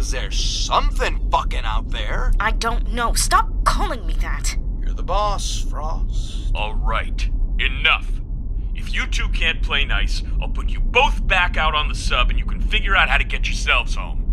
Cause 0.00 0.12
there's 0.12 0.42
something 0.42 1.28
fucking 1.30 1.66
out 1.66 1.90
there. 1.90 2.32
I 2.40 2.52
don't 2.52 2.90
know. 2.94 3.12
Stop 3.12 3.50
calling 3.64 4.06
me 4.06 4.14
that. 4.22 4.56
You're 4.80 4.94
the 4.94 5.02
boss, 5.02 5.60
Frost. 5.60 6.50
All 6.54 6.74
right, 6.74 7.28
enough. 7.58 8.10
If 8.74 8.94
you 8.94 9.06
two 9.06 9.28
can't 9.28 9.60
play 9.62 9.84
nice, 9.84 10.22
I'll 10.40 10.48
put 10.48 10.70
you 10.70 10.80
both 10.80 11.26
back 11.26 11.58
out 11.58 11.74
on 11.74 11.88
the 11.88 11.94
sub 11.94 12.30
and 12.30 12.38
you 12.38 12.46
can 12.46 12.62
figure 12.62 12.96
out 12.96 13.10
how 13.10 13.18
to 13.18 13.24
get 13.24 13.46
yourselves 13.46 13.94
home. 13.94 14.24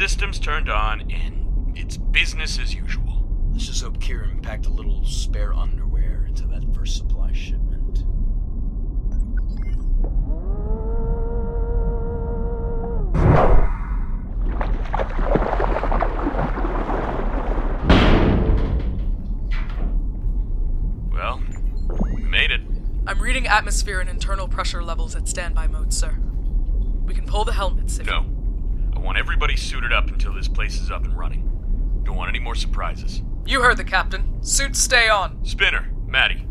Systems 0.00 0.38
turned 0.38 0.70
on, 0.70 1.02
and 1.10 1.76
it's 1.76 1.98
business 1.98 2.58
as 2.58 2.74
usual. 2.74 3.28
Let's 3.52 3.66
just 3.66 3.82
hope 3.82 4.00
Kieran 4.00 4.40
packed 4.40 4.64
a 4.64 4.70
little 4.70 5.04
spare 5.04 5.52
underwear 5.52 6.24
into 6.26 6.46
that 6.46 6.64
first 6.74 6.96
supply 6.96 7.34
shipment. 7.34 8.06
Well, 21.12 21.42
we 22.14 22.22
made 22.22 22.50
it. 22.50 22.62
I'm 23.06 23.20
Reading 23.20 23.46
atmosphere 23.46 24.00
and 24.00 24.08
internal 24.08 24.48
pressure 24.48 24.82
levels 24.82 25.14
at 25.14 25.28
standby 25.28 25.66
mode, 25.66 25.92
sir. 25.92 26.16
We 27.04 27.12
can 27.12 27.26
pull 27.26 27.44
the 27.44 27.52
helmets 27.52 27.98
if 27.98 28.06
No. 28.06 28.39
I 29.00 29.02
want 29.02 29.16
everybody 29.16 29.56
suited 29.56 29.94
up 29.94 30.08
until 30.08 30.34
this 30.34 30.46
place 30.46 30.78
is 30.78 30.90
up 30.90 31.04
and 31.04 31.16
running. 31.16 32.02
Don't 32.02 32.16
want 32.16 32.28
any 32.28 32.38
more 32.38 32.54
surprises. 32.54 33.22
You 33.46 33.62
heard 33.62 33.78
the 33.78 33.84
captain. 33.84 34.42
Suits 34.42 34.78
stay 34.78 35.08
on. 35.08 35.42
Spinner, 35.42 35.90
Maddie, 36.06 36.46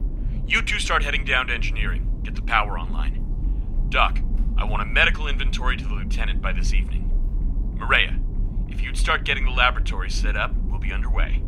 you 0.48 0.64
two 0.64 0.80
start 0.80 1.04
heading 1.04 1.24
down 1.24 1.46
to 1.48 1.54
engineering. 1.54 2.22
Get 2.24 2.34
the 2.34 2.42
power 2.42 2.80
online. 2.80 3.86
Doc, 3.90 4.20
I 4.58 4.64
want 4.64 4.82
a 4.82 4.86
medical 4.86 5.28
inventory 5.28 5.78
to 5.78 5.84
the 5.88 5.94
lieutenant 5.94 6.42
by 6.42 6.52
this 6.52 6.74
evening. 6.74 7.12
Maria, 7.76 8.20
if 8.68 8.82
you'd 8.82 8.98
start 8.98 9.26
getting 9.26 9.46
the 9.46 9.52
laboratory 9.52 10.10
set 10.10 10.36
up, 10.36 10.52
we'll 10.66 10.80
be 10.80 10.92
underway. 10.92 11.44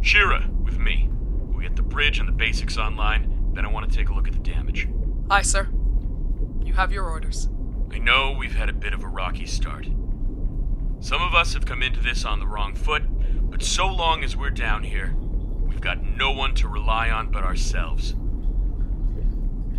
Shira, 0.00 0.50
with 0.64 0.76
me. 0.76 1.08
We'll 1.52 1.62
get 1.62 1.76
the 1.76 1.82
bridge 1.82 2.18
and 2.18 2.26
the 2.26 2.32
basics 2.32 2.76
online, 2.76 3.52
then 3.54 3.64
I 3.64 3.70
want 3.70 3.88
to 3.88 3.96
take 3.96 4.08
a 4.08 4.12
look 4.12 4.26
at 4.26 4.32
the 4.32 4.40
damage. 4.40 4.88
Aye, 5.30 5.42
sir. 5.42 5.68
You 6.64 6.72
have 6.72 6.90
your 6.90 7.08
orders. 7.08 7.48
I 7.92 7.98
know 7.98 8.34
we've 8.36 8.56
had 8.56 8.68
a 8.68 8.72
bit 8.72 8.92
of 8.92 9.04
a 9.04 9.08
rocky 9.08 9.46
start. 9.46 9.86
Some 11.02 11.20
of 11.20 11.34
us 11.34 11.52
have 11.54 11.66
come 11.66 11.82
into 11.82 12.00
this 12.00 12.24
on 12.24 12.38
the 12.38 12.46
wrong 12.46 12.76
foot, 12.76 13.02
but 13.50 13.60
so 13.60 13.88
long 13.88 14.22
as 14.22 14.36
we're 14.36 14.50
down 14.50 14.84
here, 14.84 15.12
we've 15.66 15.80
got 15.80 16.00
no 16.00 16.30
one 16.30 16.54
to 16.54 16.68
rely 16.68 17.10
on 17.10 17.28
but 17.32 17.42
ourselves. 17.42 18.12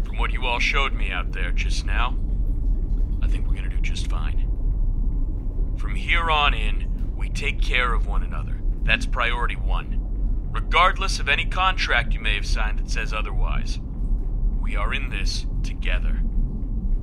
From 0.03 0.17
what 0.17 0.33
you 0.33 0.45
all 0.45 0.59
showed 0.59 0.91
me 0.91 1.11
out 1.11 1.31
there 1.31 1.53
just 1.53 1.85
now, 1.85 2.17
I 3.21 3.27
think 3.27 3.47
we're 3.47 3.55
gonna 3.55 3.69
do 3.69 3.79
just 3.79 4.09
fine. 4.09 4.45
From 5.77 5.95
here 5.95 6.29
on 6.29 6.53
in, 6.53 7.13
we 7.15 7.29
take 7.29 7.61
care 7.61 7.93
of 7.93 8.05
one 8.05 8.23
another. 8.23 8.59
That's 8.83 9.05
priority 9.05 9.55
one. 9.55 10.49
Regardless 10.51 11.19
of 11.19 11.29
any 11.29 11.45
contract 11.45 12.13
you 12.13 12.19
may 12.19 12.35
have 12.35 12.45
signed 12.45 12.79
that 12.79 12.89
says 12.89 13.13
otherwise. 13.13 13.79
We 14.61 14.75
are 14.75 14.93
in 14.93 15.07
this 15.07 15.45
together. 15.63 16.21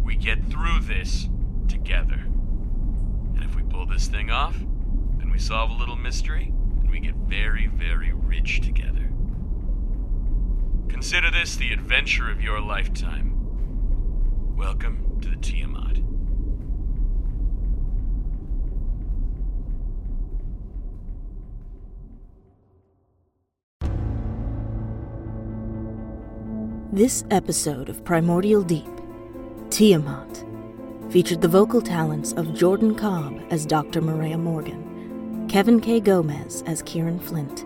We 0.05 0.15
get 0.15 0.45
through 0.45 0.81
this 0.81 1.27
together. 1.69 2.27
Pull 3.71 3.87
this 3.87 4.09
thing 4.09 4.31
off, 4.31 4.57
then 5.19 5.31
we 5.31 5.39
solve 5.39 5.71
a 5.71 5.75
little 5.75 5.97
mystery 5.97 6.53
and 6.81 6.91
we 6.91 6.99
get 6.99 7.15
very, 7.15 7.69
very 7.69 8.13
rich 8.13 8.61
together. 8.61 9.11
Consider 10.89 11.31
this 11.31 11.55
the 11.57 11.73
adventure 11.73 12.31
of 12.31 12.43
your 12.43 12.61
lifetime. 12.61 13.33
Welcome 14.57 15.21
to 15.23 15.31
the 15.31 15.37
Tiamat. 15.37 15.99
This 26.93 27.25
episode 27.31 27.89
of 27.89 28.05
Primordial 28.05 28.63
Deep, 28.63 28.91
Tiamat, 29.71 30.45
featured 31.11 31.41
the 31.41 31.49
vocal 31.49 31.83
talents 31.83 32.33
of 32.33 32.55
Jordan 32.55 32.95
Cobb 32.95 33.41
as 33.51 33.67
Dr. 33.67 34.01
Maria 34.01 34.39
Morgan, 34.39 35.47
Kevin 35.49 35.81
K. 35.81 35.99
Gomez 35.99 36.63
as 36.67 36.83
Kieran 36.83 37.19
Flint, 37.19 37.65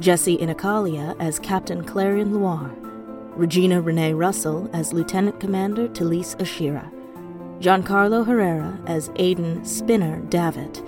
Jesse 0.00 0.36
Inacalia 0.36 1.16
as 1.18 1.38
Captain 1.38 1.82
Clarion 1.82 2.34
Loire, 2.34 2.74
Regina 3.36 3.80
Renee 3.80 4.12
Russell 4.12 4.68
as 4.74 4.92
Lieutenant 4.92 5.40
Commander 5.40 5.88
Talise 5.88 6.36
Ashira, 6.36 6.92
Giancarlo 7.58 8.26
Herrera 8.26 8.78
as 8.86 9.10
Aidan 9.16 9.64
Spinner 9.64 10.20
Davitt, 10.28 10.82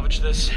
Salvage 0.06 0.20
this? 0.20 0.52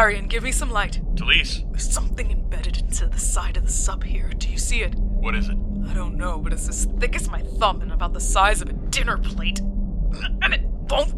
Clarion, 0.00 0.28
give 0.28 0.42
me 0.42 0.50
some 0.50 0.70
light. 0.70 0.98
Talise? 1.14 1.70
There's 1.72 1.92
something 1.92 2.30
embedded 2.30 2.78
into 2.78 3.06
the 3.06 3.18
side 3.18 3.58
of 3.58 3.66
the 3.66 3.70
sub 3.70 4.02
here. 4.02 4.30
Do 4.30 4.48
you 4.48 4.56
see 4.56 4.80
it? 4.80 4.94
What 4.94 5.34
is 5.34 5.50
it? 5.50 5.58
I 5.86 5.92
don't 5.92 6.16
know, 6.16 6.38
but 6.38 6.54
it's 6.54 6.70
as 6.70 6.86
thick 6.98 7.14
as 7.16 7.28
my 7.28 7.42
thumb 7.42 7.82
and 7.82 7.92
about 7.92 8.14
the 8.14 8.20
size 8.20 8.62
of 8.62 8.70
a 8.70 8.72
dinner 8.72 9.18
plate. 9.18 9.58
And 9.60 10.54
it 10.54 10.62
won't 10.88 11.12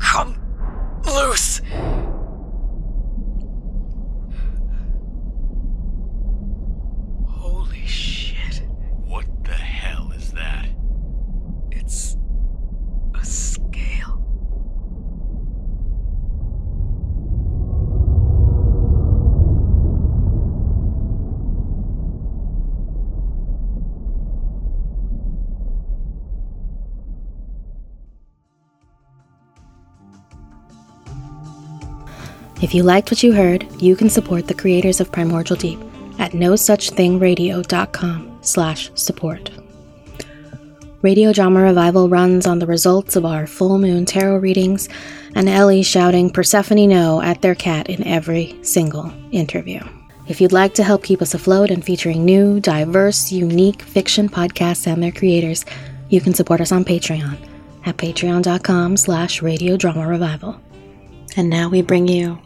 come 0.00 0.34
loose. 1.04 1.60
If 32.68 32.74
you 32.74 32.82
liked 32.82 33.10
what 33.10 33.22
you 33.22 33.32
heard, 33.32 33.66
you 33.80 33.96
can 33.96 34.10
support 34.10 34.46
the 34.46 34.52
creators 34.52 35.00
of 35.00 35.10
Primordial 35.10 35.56
Deep 35.56 35.80
at 36.18 36.32
nosuchthingradio.com 36.32 38.38
slash 38.42 38.90
support. 38.94 39.50
Radio 41.00 41.32
Drama 41.32 41.62
Revival 41.62 42.10
runs 42.10 42.46
on 42.46 42.58
the 42.58 42.66
results 42.66 43.16
of 43.16 43.24
our 43.24 43.46
full 43.46 43.78
moon 43.78 44.04
tarot 44.04 44.36
readings 44.36 44.90
and 45.34 45.48
Ellie 45.48 45.82
shouting 45.82 46.28
Persephone 46.28 46.90
no 46.90 47.22
at 47.22 47.40
their 47.40 47.54
cat 47.54 47.88
in 47.88 48.06
every 48.06 48.62
single 48.62 49.10
interview. 49.32 49.80
If 50.26 50.38
you'd 50.38 50.52
like 50.52 50.74
to 50.74 50.84
help 50.84 51.02
keep 51.02 51.22
us 51.22 51.32
afloat 51.32 51.70
and 51.70 51.82
featuring 51.82 52.26
new, 52.26 52.60
diverse, 52.60 53.32
unique 53.32 53.80
fiction 53.80 54.28
podcasts 54.28 54.86
and 54.86 55.02
their 55.02 55.10
creators, 55.10 55.64
you 56.10 56.20
can 56.20 56.34
support 56.34 56.60
us 56.60 56.72
on 56.72 56.84
Patreon 56.84 57.38
at 57.86 57.96
patreon.com 57.96 58.98
slash 58.98 59.40
radio 59.40 59.78
drama 59.78 60.06
revival. 60.06 60.60
And 61.34 61.48
now 61.48 61.70
we 61.70 61.80
bring 61.80 62.06
you 62.06 62.38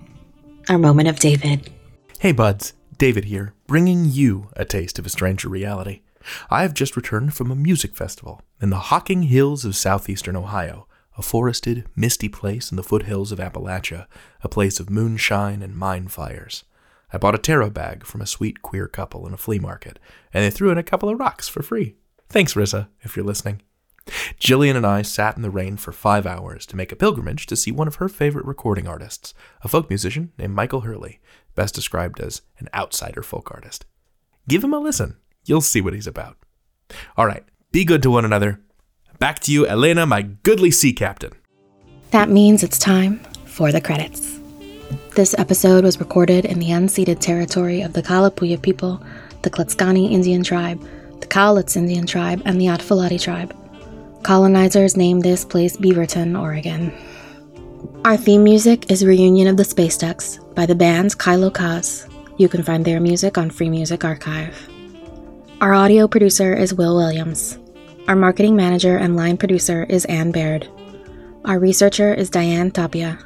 our 0.68 0.78
moment 0.78 1.08
of 1.08 1.18
David. 1.18 1.70
Hey 2.18 2.32
buds, 2.32 2.74
David 2.98 3.24
here, 3.24 3.54
bringing 3.66 4.04
you 4.04 4.48
a 4.54 4.64
taste 4.64 4.98
of 4.98 5.06
a 5.06 5.10
stranger 5.10 5.48
reality. 5.48 6.02
I 6.50 6.62
have 6.62 6.74
just 6.74 6.96
returned 6.96 7.34
from 7.34 7.50
a 7.50 7.56
music 7.56 7.96
festival 7.96 8.42
in 8.60 8.70
the 8.70 8.76
Hocking 8.76 9.24
Hills 9.24 9.64
of 9.64 9.74
southeastern 9.74 10.36
Ohio, 10.36 10.86
a 11.18 11.22
forested, 11.22 11.86
misty 11.96 12.28
place 12.28 12.70
in 12.70 12.76
the 12.76 12.82
foothills 12.82 13.32
of 13.32 13.38
Appalachia, 13.38 14.06
a 14.42 14.48
place 14.48 14.78
of 14.78 14.88
moonshine 14.88 15.62
and 15.62 15.76
mine 15.76 16.08
fires. 16.08 16.64
I 17.12 17.18
bought 17.18 17.34
a 17.34 17.38
tarot 17.38 17.70
bag 17.70 18.06
from 18.06 18.22
a 18.22 18.26
sweet 18.26 18.62
queer 18.62 18.88
couple 18.88 19.26
in 19.26 19.34
a 19.34 19.38
flea 19.38 19.58
market, 19.58 19.98
and 20.32 20.44
they 20.44 20.50
threw 20.50 20.70
in 20.70 20.78
a 20.78 20.82
couple 20.82 21.08
of 21.08 21.18
rocks 21.18 21.48
for 21.48 21.62
free. 21.62 21.96
Thanks, 22.28 22.54
Rissa, 22.54 22.88
if 23.02 23.16
you're 23.16 23.26
listening. 23.26 23.60
Jillian 24.42 24.74
and 24.74 24.84
I 24.84 25.02
sat 25.02 25.36
in 25.36 25.42
the 25.42 25.50
rain 25.50 25.76
for 25.76 25.92
five 25.92 26.26
hours 26.26 26.66
to 26.66 26.76
make 26.76 26.90
a 26.90 26.96
pilgrimage 26.96 27.46
to 27.46 27.54
see 27.54 27.70
one 27.70 27.86
of 27.86 27.96
her 27.96 28.08
favorite 28.08 28.44
recording 28.44 28.88
artists, 28.88 29.34
a 29.62 29.68
folk 29.68 29.88
musician 29.88 30.32
named 30.36 30.52
Michael 30.52 30.80
Hurley, 30.80 31.20
best 31.54 31.76
described 31.76 32.18
as 32.18 32.42
an 32.58 32.68
outsider 32.74 33.22
folk 33.22 33.52
artist. 33.52 33.84
Give 34.48 34.64
him 34.64 34.74
a 34.74 34.80
listen. 34.80 35.16
You'll 35.44 35.60
see 35.60 35.80
what 35.80 35.94
he's 35.94 36.08
about. 36.08 36.38
All 37.16 37.24
right, 37.24 37.44
be 37.70 37.84
good 37.84 38.02
to 38.02 38.10
one 38.10 38.24
another. 38.24 38.60
Back 39.20 39.38
to 39.40 39.52
you, 39.52 39.64
Elena, 39.64 40.06
my 40.06 40.22
goodly 40.22 40.72
sea 40.72 40.92
captain. 40.92 41.34
That 42.10 42.28
means 42.28 42.64
it's 42.64 42.80
time 42.80 43.20
for 43.44 43.70
the 43.70 43.80
credits. 43.80 44.40
This 45.14 45.38
episode 45.38 45.84
was 45.84 46.00
recorded 46.00 46.46
in 46.46 46.58
the 46.58 46.70
unceded 46.70 47.20
territory 47.20 47.82
of 47.82 47.92
the 47.92 48.02
Kalapuya 48.02 48.60
people, 48.60 49.00
the 49.42 49.50
Clatskanie 49.50 50.10
Indian 50.10 50.42
tribe, 50.42 50.84
the 51.20 51.28
Cowlitz 51.28 51.76
Indian 51.76 52.06
tribe, 52.08 52.42
and 52.44 52.60
the 52.60 52.66
Atfalati 52.66 53.22
tribe. 53.22 53.56
Colonizers 54.22 54.96
named 54.96 55.22
this 55.22 55.44
place 55.44 55.76
Beaverton, 55.76 56.40
Oregon. 56.40 56.92
Our 58.04 58.16
theme 58.16 58.44
music 58.44 58.88
is 58.88 59.04
Reunion 59.04 59.48
of 59.48 59.56
the 59.56 59.64
Space 59.64 59.96
Ducks 59.96 60.38
by 60.54 60.64
the 60.64 60.76
band 60.76 61.18
Kylo 61.18 61.50
Kaz. 61.50 62.08
You 62.38 62.48
can 62.48 62.62
find 62.62 62.84
their 62.84 63.00
music 63.00 63.36
on 63.36 63.50
Free 63.50 63.68
Music 63.68 64.04
Archive. 64.04 64.68
Our 65.60 65.74
audio 65.74 66.06
producer 66.06 66.54
is 66.54 66.72
Will 66.72 66.94
Williams. 66.94 67.58
Our 68.06 68.14
marketing 68.14 68.54
manager 68.54 68.96
and 68.96 69.16
line 69.16 69.36
producer 69.36 69.84
is 69.88 70.04
Anne 70.04 70.30
Baird. 70.30 70.68
Our 71.44 71.58
researcher 71.58 72.14
is 72.14 72.30
Diane 72.30 72.70
Tapia. 72.70 73.18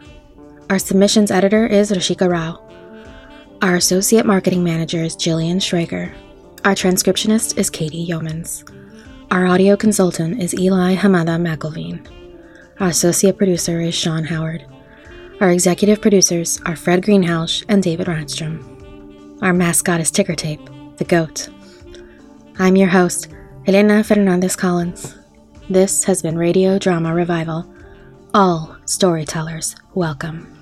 Our 0.71 0.79
submissions 0.79 1.31
editor 1.31 1.67
is 1.67 1.93
Rashika 1.93 2.31
Rao. 2.31 2.63
Our 3.61 3.77
associate 3.77 4.25
marketing 4.25 4.65
manager 4.65 5.03
is 5.03 5.15
Jillian 5.15 5.57
Schrager. 5.57 6.15
Our 6.65 6.75
transcriptionist 6.75 7.59
is 7.59 7.69
Katie 7.69 8.07
Yeomans. 8.07 8.76
Our 9.29 9.45
audio 9.47 9.77
consultant 9.77 10.41
is 10.41 10.55
Eli 10.55 10.95
Hamada 10.95 11.37
McElveen. 11.37 12.07
Our 12.79 12.89
associate 12.89 13.37
producer 13.37 13.81
is 13.81 13.93
Sean 13.93 14.23
Howard. 14.23 14.65
Our 15.41 15.51
executive 15.51 16.01
producers 16.01 16.61
are 16.65 16.77
Fred 16.77 17.03
Greenhouse 17.03 17.65
and 17.69 17.83
David 17.83 18.07
Rheinstrom. 18.07 19.43
Our 19.43 19.53
mascot 19.53 20.01
is 20.01 20.13
Ticker 20.13 20.37
Tape, 20.37 20.61
the 20.99 21.05
goat. 21.05 21.49
I'm 22.61 22.77
your 22.77 22.89
host, 22.89 23.29
Elena 23.67 24.05
Fernandez 24.05 24.55
Collins. 24.55 25.17
This 25.69 26.05
has 26.05 26.23
been 26.23 26.39
Radio 26.39 26.79
Drama 26.79 27.13
Revival. 27.13 27.69
All 28.33 28.77
storytellers 28.85 29.75
welcome. 29.95 30.56